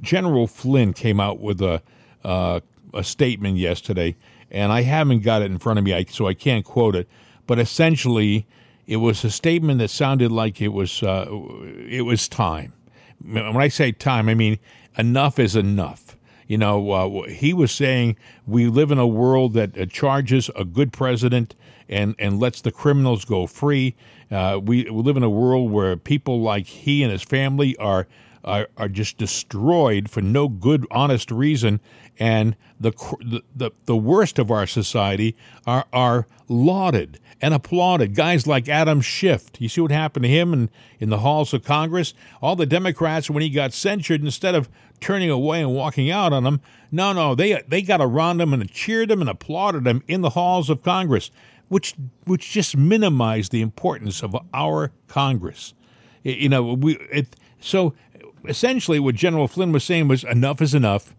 [0.00, 1.82] General Flynn came out with a
[2.24, 2.60] uh,
[2.94, 4.16] a statement yesterday,
[4.50, 7.08] and I haven't got it in front of me, so I can't quote it.
[7.46, 8.46] But essentially,
[8.86, 11.26] it was a statement that sounded like it was uh,
[11.88, 12.72] it was time.
[13.22, 14.58] When I say time, I mean
[14.96, 16.16] enough is enough.
[16.52, 20.66] You know, uh, he was saying we live in a world that uh, charges a
[20.66, 21.54] good president
[21.88, 23.96] and, and lets the criminals go free.
[24.30, 28.06] Uh, we, we live in a world where people like he and his family are
[28.44, 31.80] are, are just destroyed for no good, honest reason,
[32.18, 32.92] and the
[33.54, 35.34] the the worst of our society
[35.66, 38.14] are are lauded and applauded.
[38.14, 39.48] Guys like Adam Schiff.
[39.58, 42.12] You see what happened to him in, in the halls of Congress?
[42.42, 44.68] All the Democrats, when he got censured, instead of
[45.02, 46.60] turning away and walking out on them.
[46.90, 50.30] no, no, they they got around him and cheered him and applauded him in the
[50.30, 51.30] halls of Congress
[51.72, 51.94] which
[52.26, 55.72] which just minimize the importance of our Congress.
[56.22, 57.94] You know, we it, so
[58.46, 61.14] essentially what General Flynn was saying was enough is enough.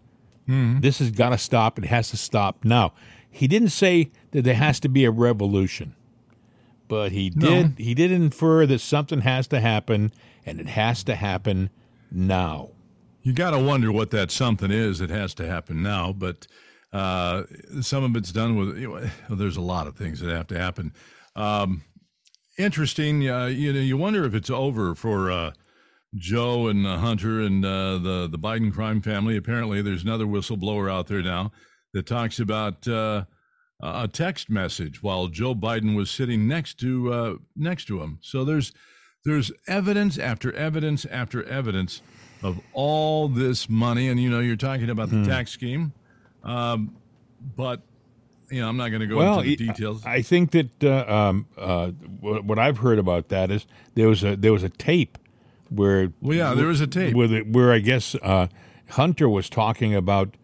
[0.48, 0.78] Mm-hmm.
[0.78, 1.76] This has got to stop.
[1.76, 2.92] It has to stop now.
[3.28, 5.96] He didn't say that there has to be a revolution,
[6.86, 7.70] but he did.
[7.70, 7.72] No.
[7.76, 10.12] He did infer that something has to happen,
[10.46, 11.70] and it has to happen
[12.12, 12.68] now.
[13.24, 16.46] You got to wonder what that something is that has to happen now, but
[16.92, 17.44] uh,
[17.80, 18.76] some of it's done with.
[18.78, 18.88] You
[19.28, 20.92] know, there's a lot of things that have to happen.
[21.34, 21.84] Um,
[22.58, 23.28] interesting.
[23.28, 25.52] Uh, you know, you wonder if it's over for uh,
[26.14, 29.38] Joe and uh, Hunter and uh, the the Biden crime family.
[29.38, 31.50] Apparently, there's another whistleblower out there now
[31.94, 33.24] that talks about uh,
[33.82, 38.18] a text message while Joe Biden was sitting next to next to him.
[38.20, 38.74] So there's
[39.24, 42.02] there's evidence after evidence after evidence
[42.44, 45.24] of all this money, and you know, you're talking about the hmm.
[45.24, 45.92] tax scheme
[46.44, 46.94] um,
[47.56, 47.80] but
[48.50, 50.04] you know, I'm not going to go well, into the details.
[50.04, 51.88] I think that uh, um, uh,
[52.20, 55.18] what I've heard about that is there was a there was a tape
[55.70, 58.48] where well, yeah, there was a tape where, where I guess uh,
[58.90, 60.36] Hunter was talking about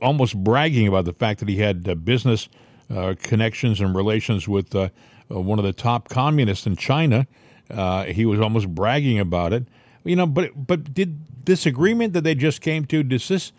[0.00, 2.48] almost bragging about the fact that he had uh, business
[2.90, 4.88] uh, connections and relations with uh,
[5.28, 7.26] one of the top communists in China.
[8.06, 9.66] he was almost bragging about it,
[10.04, 10.26] you know.
[10.26, 13.52] But but did this agreement that they just came to does this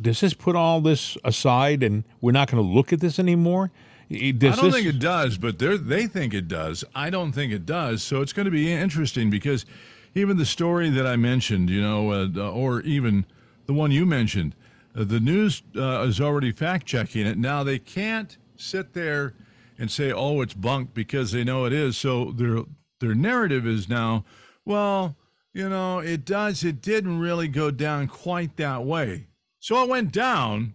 [0.00, 3.70] does this put all this aside and we're not going to look at this anymore?
[4.10, 4.74] Does I don't this...
[4.74, 6.84] think it does, but they think it does.
[6.94, 8.02] I don't think it does.
[8.02, 9.66] So it's going to be interesting because
[10.14, 13.24] even the story that I mentioned, you know, uh, or even
[13.66, 14.56] the one you mentioned,
[14.96, 17.38] uh, the news uh, is already fact checking it.
[17.38, 19.34] Now they can't sit there
[19.78, 21.96] and say, "Oh, it's bunk," because they know it is.
[21.96, 22.64] So their
[22.98, 24.24] their narrative is now,
[24.64, 25.16] well,
[25.52, 26.64] you know, it does.
[26.64, 29.26] It didn't really go down quite that way.
[29.58, 30.74] So it went down,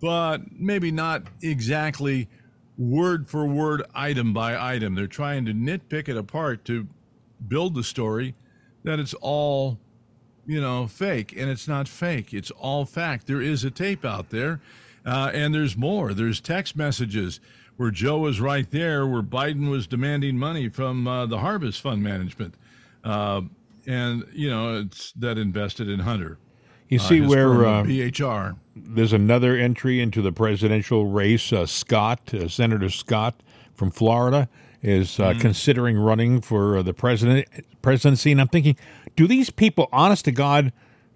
[0.00, 2.28] but maybe not exactly
[2.78, 4.94] word for word, item by item.
[4.94, 6.86] They're trying to nitpick it apart to
[7.46, 8.34] build the story
[8.84, 9.78] that it's all,
[10.46, 11.34] you know, fake.
[11.36, 13.26] And it's not fake, it's all fact.
[13.26, 14.60] There is a tape out there,
[15.04, 16.12] uh, and there's more.
[16.12, 17.40] There's text messages
[17.76, 22.02] where Joe was right there, where Biden was demanding money from uh, the Harvest Fund
[22.02, 22.54] Management.
[23.04, 23.42] Uh,
[23.86, 26.38] and, you know, it's that invested in Hunter.
[26.88, 28.56] You uh, see where uh, BHR.
[28.74, 31.52] There's another entry into the presidential race.
[31.52, 33.42] Uh, Scott, uh, Senator Scott
[33.74, 34.48] from Florida,
[34.82, 35.40] is mm.
[35.40, 37.48] considering running for the president
[37.82, 38.32] presidency.
[38.32, 38.76] And I'm thinking,
[39.16, 40.72] do these people, honest to God,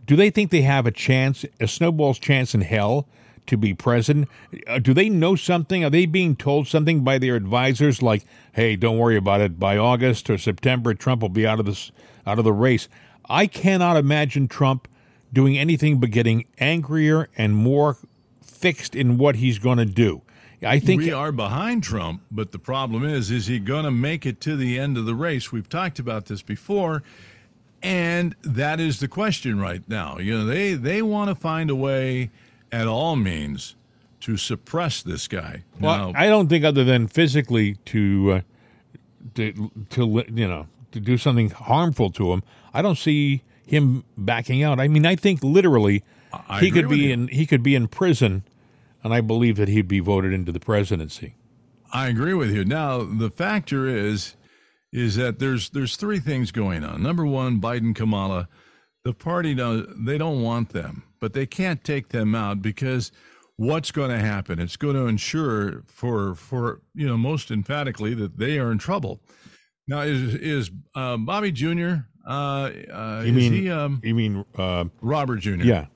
[0.07, 3.07] do they think they have a chance, a snowball's chance in hell?
[3.51, 4.28] To be president?
[4.66, 5.84] Uh, do they know something?
[5.84, 9.61] Are they being told something by their advisors, like, "Hey, don't worry about it.
[9.61, 11.92] By August or September, Trump will be out of this,
[12.26, 12.88] out of the race."
[13.28, 14.88] I cannot imagine Trump
[15.32, 17.98] doing anything but getting angrier and more
[18.42, 20.22] fixed in what he's going to do.
[20.62, 24.26] I think we are behind Trump, but the problem is is he going to make
[24.26, 25.51] it to the end of the race?
[25.51, 27.03] We've talked about this before,
[27.82, 30.18] and that is the question right now.
[30.18, 32.30] You know, they they want to find a way
[32.73, 33.77] at all means
[34.21, 35.64] to suppress this guy.
[35.81, 38.41] Well, now, I don't think other than physically to uh,
[39.35, 42.43] to to you know to do something harmful to him.
[42.73, 44.81] I don't see him backing out.
[44.81, 46.03] I mean, I think literally
[46.33, 48.45] I he could be in he could be in prison,
[49.03, 51.35] and I believe that he'd be voted into the presidency.
[51.93, 52.64] I agree with you.
[52.64, 54.37] Now the factor is
[54.93, 57.03] is that there's there's three things going on.
[57.03, 58.49] Number one, Biden Kamala,
[59.05, 63.12] the party does they don't want them, but they can't take them out because
[63.57, 64.59] what's going to happen?
[64.59, 69.20] It's going to ensure for for you know most emphatically that they are in trouble.
[69.88, 71.94] Now is is uh, Bobby Jr.
[72.26, 75.62] Uh, uh, you mean he, um, you mean uh, Robert Jr.
[75.62, 75.86] Yeah,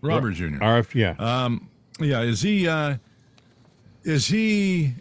[0.00, 0.44] Robert Jr.
[0.56, 1.68] RF, yeah, um,
[2.00, 2.22] yeah.
[2.22, 2.66] Is he?
[2.66, 2.96] Uh,
[4.04, 4.94] is he?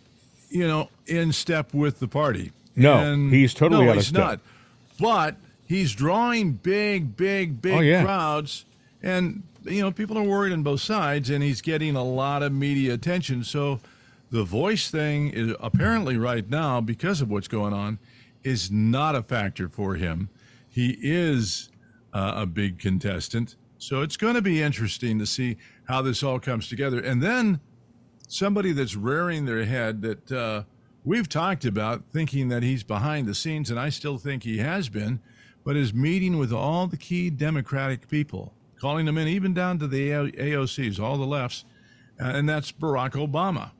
[0.49, 2.51] you know, in step with the party.
[2.77, 4.23] No, And- he's totally no, out of he's step.
[4.23, 4.39] not.
[4.97, 5.35] But
[5.65, 8.03] he's drawing big, big, big Oh, yeah.
[8.03, 8.65] crowds,
[9.01, 12.51] and you know, people are worried on both sides, and he's getting a lot of
[12.53, 13.43] media attention.
[13.43, 13.79] So,
[14.31, 17.99] the voice thing is apparently right now because of what's going on
[18.43, 20.29] is not a factor for him.
[20.69, 21.69] He is
[22.13, 25.57] uh, a big contestant, so it's going to be interesting to see
[25.87, 26.99] how this all comes together.
[26.99, 27.59] And then
[28.27, 30.63] somebody that's rearing their head that uh,
[31.03, 34.89] we've talked about, thinking that he's behind the scenes, and I still think he has
[34.89, 35.21] been,
[35.65, 39.87] but is meeting with all the key Democratic people, calling them in, even down to
[39.87, 41.65] the AOCs, all the lefts,
[42.17, 43.71] and that's Barack Obama.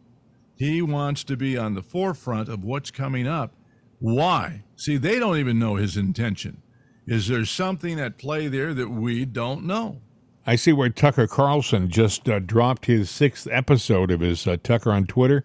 [0.57, 3.53] He wants to be on the forefront of what's coming up.
[3.99, 4.63] Why?
[4.75, 6.61] See, they don't even know his intention.
[7.07, 10.01] Is there something at play there that we don't know?
[10.47, 14.91] I see where Tucker Carlson just uh, dropped his sixth episode of his uh, Tucker
[14.91, 15.43] on Twitter.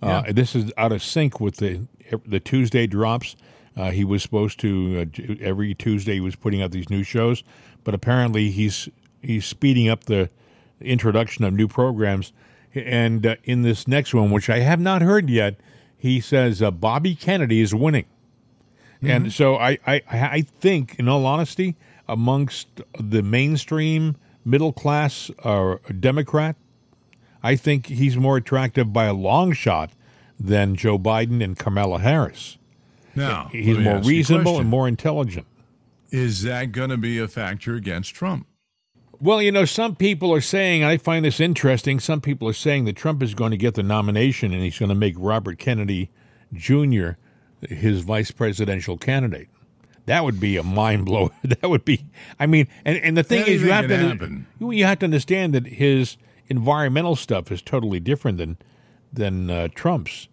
[0.00, 1.86] Uh, This is out of sync with the
[2.26, 3.36] the Tuesday drops.
[3.76, 7.42] Uh, he was supposed to uh, every Tuesday he was putting out these new shows,
[7.84, 8.88] but apparently he's
[9.22, 10.30] he's speeding up the
[10.80, 12.32] introduction of new programs.
[12.74, 15.56] And uh, in this next one, which I have not heard yet,
[15.96, 18.06] he says uh, Bobby Kennedy is winning.
[19.04, 21.74] And so I, I, I think, in all honesty,
[22.08, 22.68] amongst
[22.98, 26.54] the mainstream middle class uh, Democrat,
[27.42, 29.90] I think he's more attractive by a long shot
[30.38, 32.58] than Joe Biden and Kamala Harris.
[33.14, 35.46] Now, He's more ask you a reasonable and more intelligent.
[36.10, 38.46] Is that going to be a factor against Trump?
[39.20, 42.00] Well, you know, some people are saying, I find this interesting.
[42.00, 44.88] Some people are saying that Trump is going to get the nomination and he's going
[44.88, 46.10] to make Robert Kennedy
[46.52, 47.10] Jr.
[47.60, 49.48] his vice presidential candidate.
[50.06, 51.30] That would be a mind blower.
[51.44, 52.04] That would be,
[52.40, 54.46] I mean, and, and the thing is, you have to happen.
[54.58, 56.16] you have to understand that his
[56.48, 58.58] environmental stuff is totally different than
[59.12, 60.28] than uh, Trump's.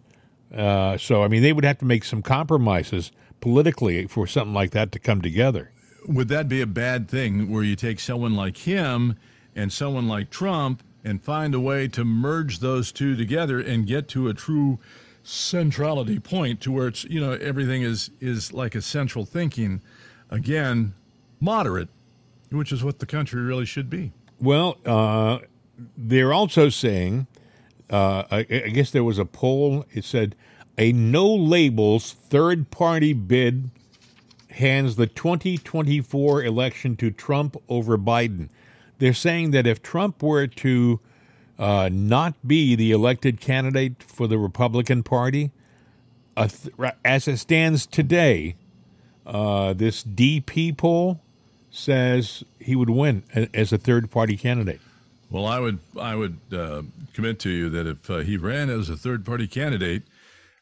[0.54, 4.70] Uh, so, I mean, they would have to make some compromises politically for something like
[4.72, 5.70] that to come together.
[6.06, 9.16] Would that be a bad thing where you take someone like him
[9.54, 14.08] and someone like Trump and find a way to merge those two together and get
[14.08, 14.78] to a true
[15.22, 19.80] centrality point to where it's, you know, everything is is like a central thinking
[20.30, 20.94] again,
[21.40, 21.88] moderate,
[22.50, 24.12] which is what the country really should be.
[24.40, 25.40] Well, uh,
[25.96, 27.26] they're also saying,
[27.90, 29.84] uh, I, I guess there was a poll.
[29.92, 30.36] It said
[30.78, 33.70] a no labels third party bid
[34.50, 38.48] hands the 2024 election to Trump over Biden.
[38.98, 41.00] They're saying that if Trump were to
[41.58, 45.50] uh, not be the elected candidate for the Republican Party,
[46.36, 48.56] as it stands today,
[49.26, 51.20] uh, this DP poll
[51.70, 53.22] says he would win
[53.54, 54.80] as a third party candidate.
[55.30, 56.82] Well, I would I would uh,
[57.14, 60.02] commit to you that if uh, he ran as a third party candidate,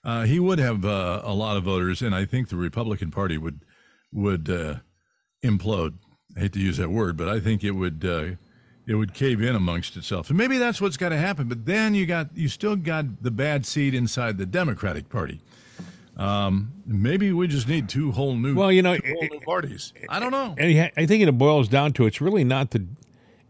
[0.05, 3.39] uh, he would have uh, a lot of voters, and I think the Republican Party
[3.39, 3.61] would
[4.13, 4.77] would uh,
[5.43, 5.95] implode.
[6.37, 8.37] I hate to use that word, but I think it would uh,
[8.87, 11.49] it would cave in amongst itself, and maybe that's what's got to happen.
[11.49, 15.41] But then you got you still got the bad seed inside the Democratic Party.
[16.19, 19.93] Um, maybe we just need two whole new Well, you know, new parties.
[20.09, 20.57] I don't know.
[20.59, 22.85] And I think it boils down to it's really not the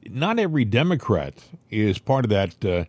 [0.08, 1.34] not every Democrat
[1.70, 2.84] is part of that uh,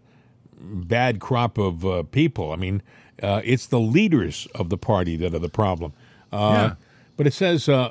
[0.60, 2.52] bad crop of uh, people.
[2.52, 2.82] I mean,
[3.22, 5.94] uh, it's the leaders of the party that are the problem.
[6.32, 6.76] Uh, Yeah.
[7.18, 7.90] But it says uh,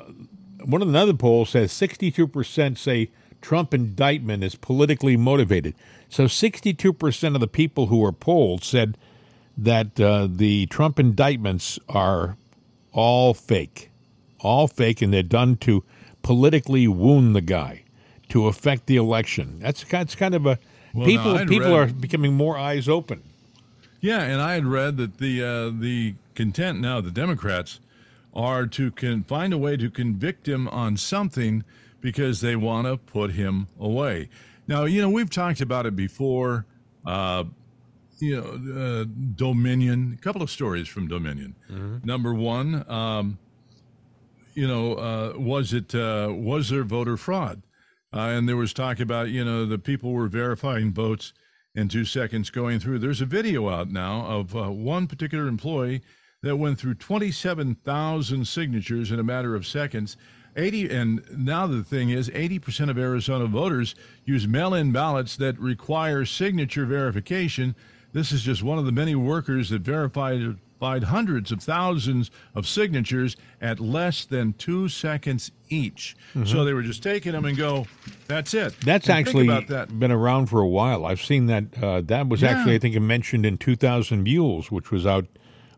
[0.65, 3.11] one of the other polls says 62% say
[3.41, 5.75] Trump indictment is politically motivated.
[6.09, 8.97] So 62% of the people who were polled said
[9.55, 12.37] that uh, the Trump indictments are
[12.91, 13.91] all fake,
[14.39, 15.83] all fake, and they're done to
[16.23, 17.83] politically wound the guy,
[18.29, 19.59] to affect the election.
[19.59, 20.57] That's that's kind of a
[20.93, 21.35] Well, people.
[21.37, 23.23] I'd people read- are becoming more eyes open.
[24.01, 27.79] Yeah, and I had read that the uh, the content now the Democrats
[28.33, 31.63] are to con- find a way to convict him on something
[31.99, 34.29] because they want to put him away.
[34.67, 36.65] Now, you know we've talked about it before.
[37.05, 37.45] Uh,
[38.19, 39.05] you know, uh,
[39.35, 40.17] Dominion.
[40.19, 41.55] A couple of stories from Dominion.
[42.03, 43.37] Number one, um,
[44.53, 47.61] you know, uh, was it uh, was there voter fraud?
[48.13, 51.33] Uh, and there was talk about you know the people were verifying votes
[51.75, 52.99] in two seconds going through.
[52.99, 56.01] There's a video out now of uh, one particular employee
[56.41, 60.17] that went through 27,000 signatures in a matter of seconds.
[60.55, 63.93] 80 and now the thing is 80% of Arizona voters
[64.25, 67.75] use mail-in ballots that require signature verification.
[68.13, 73.35] This is just one of the many workers that verified hundreds of thousands of signatures
[73.61, 76.15] at less than 2 seconds each.
[76.45, 77.85] So they were just taking them and go,
[78.27, 78.73] that's it.
[78.73, 78.85] Mm-hmm.
[78.85, 79.99] That's And actually that.
[79.99, 81.05] been around for a while.
[81.05, 81.63] I've seen that.
[81.81, 82.49] Uh, that was Yeah.
[82.51, 85.25] actually, I think, mentioned in 2000 Mules, which was out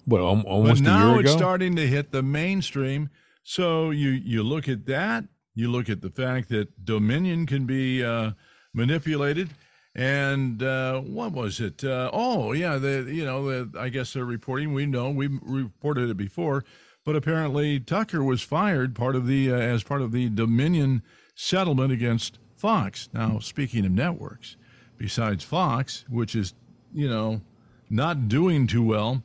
[0.06, 3.10] what al- almost but a now it's starting to hit the mainstream.
[3.43, 5.26] So you you look at that.
[5.56, 8.32] You look at the fact that Dominion can be uh,
[8.74, 9.49] manipulated.
[9.94, 11.84] And uh, what was it?
[11.84, 12.78] Uh, oh, yeah.
[12.78, 14.74] The you know the, I guess they're reporting.
[14.74, 16.64] We know we reported it before,
[17.04, 21.04] but apparently Tucker was fired part of the uh, as part of the Dominion
[21.36, 23.10] settlement against Fox.
[23.14, 24.56] Now, speaking of networks,
[24.98, 26.54] besides Fox, which is
[26.94, 27.42] you know
[27.89, 29.24] not doing too well,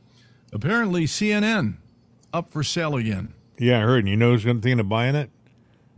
[0.53, 1.77] apparently CNN
[2.33, 3.35] up for sale again.
[3.59, 4.01] yeah, I heard.
[4.01, 5.31] And you know who's going to think of buying it?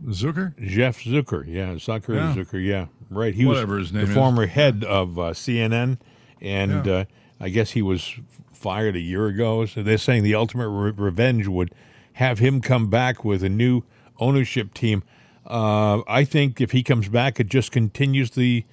[0.07, 0.57] Zucker.
[0.59, 1.45] Jeff Zucker.
[1.47, 2.33] Yeah, Zucker Yeah.
[2.35, 2.65] Zucker.
[2.65, 3.33] Yeah, right.
[3.33, 4.15] He Whatever was his name the is.
[4.15, 5.97] former head of uh, CNN,
[6.41, 6.93] and Yeah.
[6.93, 7.05] uh,
[7.39, 8.13] I guess he was
[8.53, 9.65] fired a year ago.
[9.65, 11.73] So they're saying the ultimate re- revenge would
[12.13, 13.83] have him come back with a new
[14.19, 15.03] ownership team.
[15.45, 18.65] Uh, I think if he comes back, it just continues the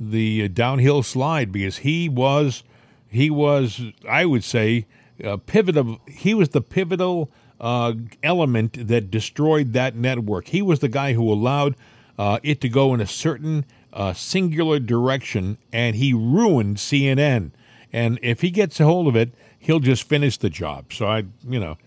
[0.00, 2.64] the downhill slide because he was
[3.08, 4.86] he was I would say
[5.22, 6.00] uh, pivotal.
[6.08, 7.30] He was the pivotal
[7.62, 10.48] uh, element that destroyed that network.
[10.48, 11.76] He was the guy who allowed
[12.18, 17.52] uh, it to go in a certain uh, singular direction, and he ruined CNN.
[17.92, 20.92] And if he gets a hold of it, he'll just finish the job.
[20.92, 21.78] So I, you know,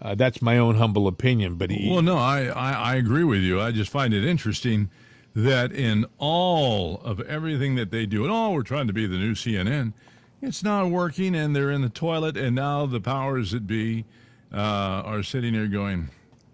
[0.00, 1.56] uh, that's my own humble opinion.
[1.56, 3.60] But he, Well, no, I, I, I agree with you.
[3.60, 4.88] I just find it interesting
[5.34, 9.18] that in all of everything that they do, and all we're trying to be the
[9.18, 9.92] new CNN,
[10.40, 14.04] it's not working, and they're in the toilet, and now the powers that be
[14.52, 16.10] uh, are sitting there going,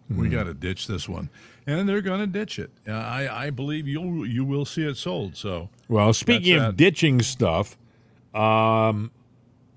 [0.09, 1.31] "We got to ditch this one,"
[1.67, 2.71] and they're going to ditch it.
[2.87, 5.37] Uh, I, I believe you'll you will see it sold.
[5.37, 6.77] So Well, speaking of that.
[6.77, 7.77] ditching stuff,
[8.35, 9.11] um,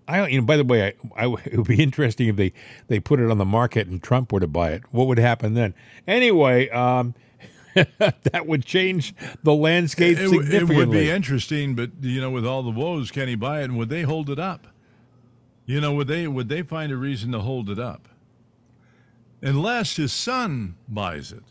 [0.07, 0.45] I you know.
[0.45, 2.53] By the way, I, I it would be interesting if they
[2.87, 4.83] they put it on the market and Trump were to buy it.
[4.91, 5.73] What would happen then?
[6.07, 7.13] Anyway, um,
[7.99, 9.13] that would change
[9.43, 13.27] the landscape it, it would be interesting, but you know, with all the woes, can
[13.27, 14.67] he buy it, and would they hold it up?
[15.67, 18.07] You know, would they would they find a reason to hold it up?
[19.41, 21.43] Unless his son buys it.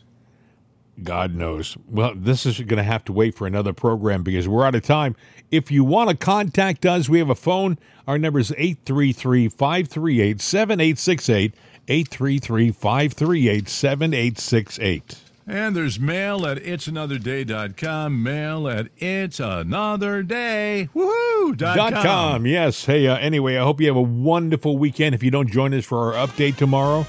[1.03, 1.77] God knows.
[1.87, 4.81] Well, this is going to have to wait for another program because we're out of
[4.81, 5.15] time.
[5.51, 7.77] If you want to contact us, we have a phone.
[8.07, 11.53] Our number is 833 538 7868.
[11.87, 15.26] 833 538 7868.
[15.49, 22.03] And there's mail at it'sanotherday.com, mail at it'sanotherday, woohoo, dot Dot com.
[22.03, 22.45] com.
[22.45, 22.83] Yes.
[22.85, 25.15] Hey, uh, anyway, I hope you have a wonderful weekend.
[25.15, 27.05] If you don't join us for our update tomorrow,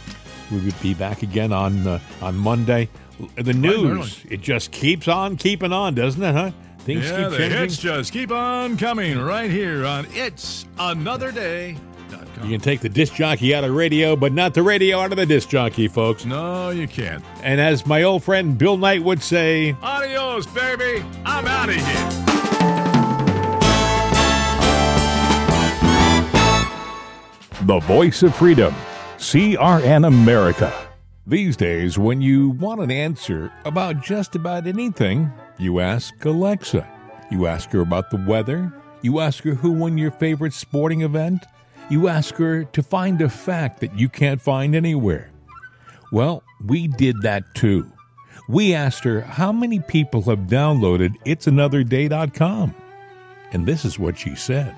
[0.52, 2.88] we will be back again on uh, on Monday.
[3.34, 6.52] The news, it just keeps on keeping on, doesn't it, huh?
[6.78, 7.58] Things Yeah, keep the changing.
[7.58, 11.87] hits just keep on coming right here on it'sanotherday.com.
[12.42, 15.18] You can take the disc jockey out of radio, but not the radio out of
[15.18, 16.24] the disc jockey, folks.
[16.24, 17.22] No, you can't.
[17.42, 21.04] And as my old friend Bill Knight would say, Adios, baby.
[21.24, 22.24] I'm out of here.
[27.62, 28.74] The voice of freedom.
[29.18, 30.72] CRN America.
[31.26, 36.88] these days, when you want an answer about just about anything, you ask Alexa.
[37.30, 38.72] You ask her about the weather.
[39.02, 41.44] You ask her who won your favorite sporting event.
[41.90, 45.30] You ask her to find a fact that you can't find anywhere.
[46.12, 47.90] Well, we did that too.
[48.48, 52.74] We asked her how many people have downloaded it'sanotherday.com.
[53.52, 54.74] And this is what she said.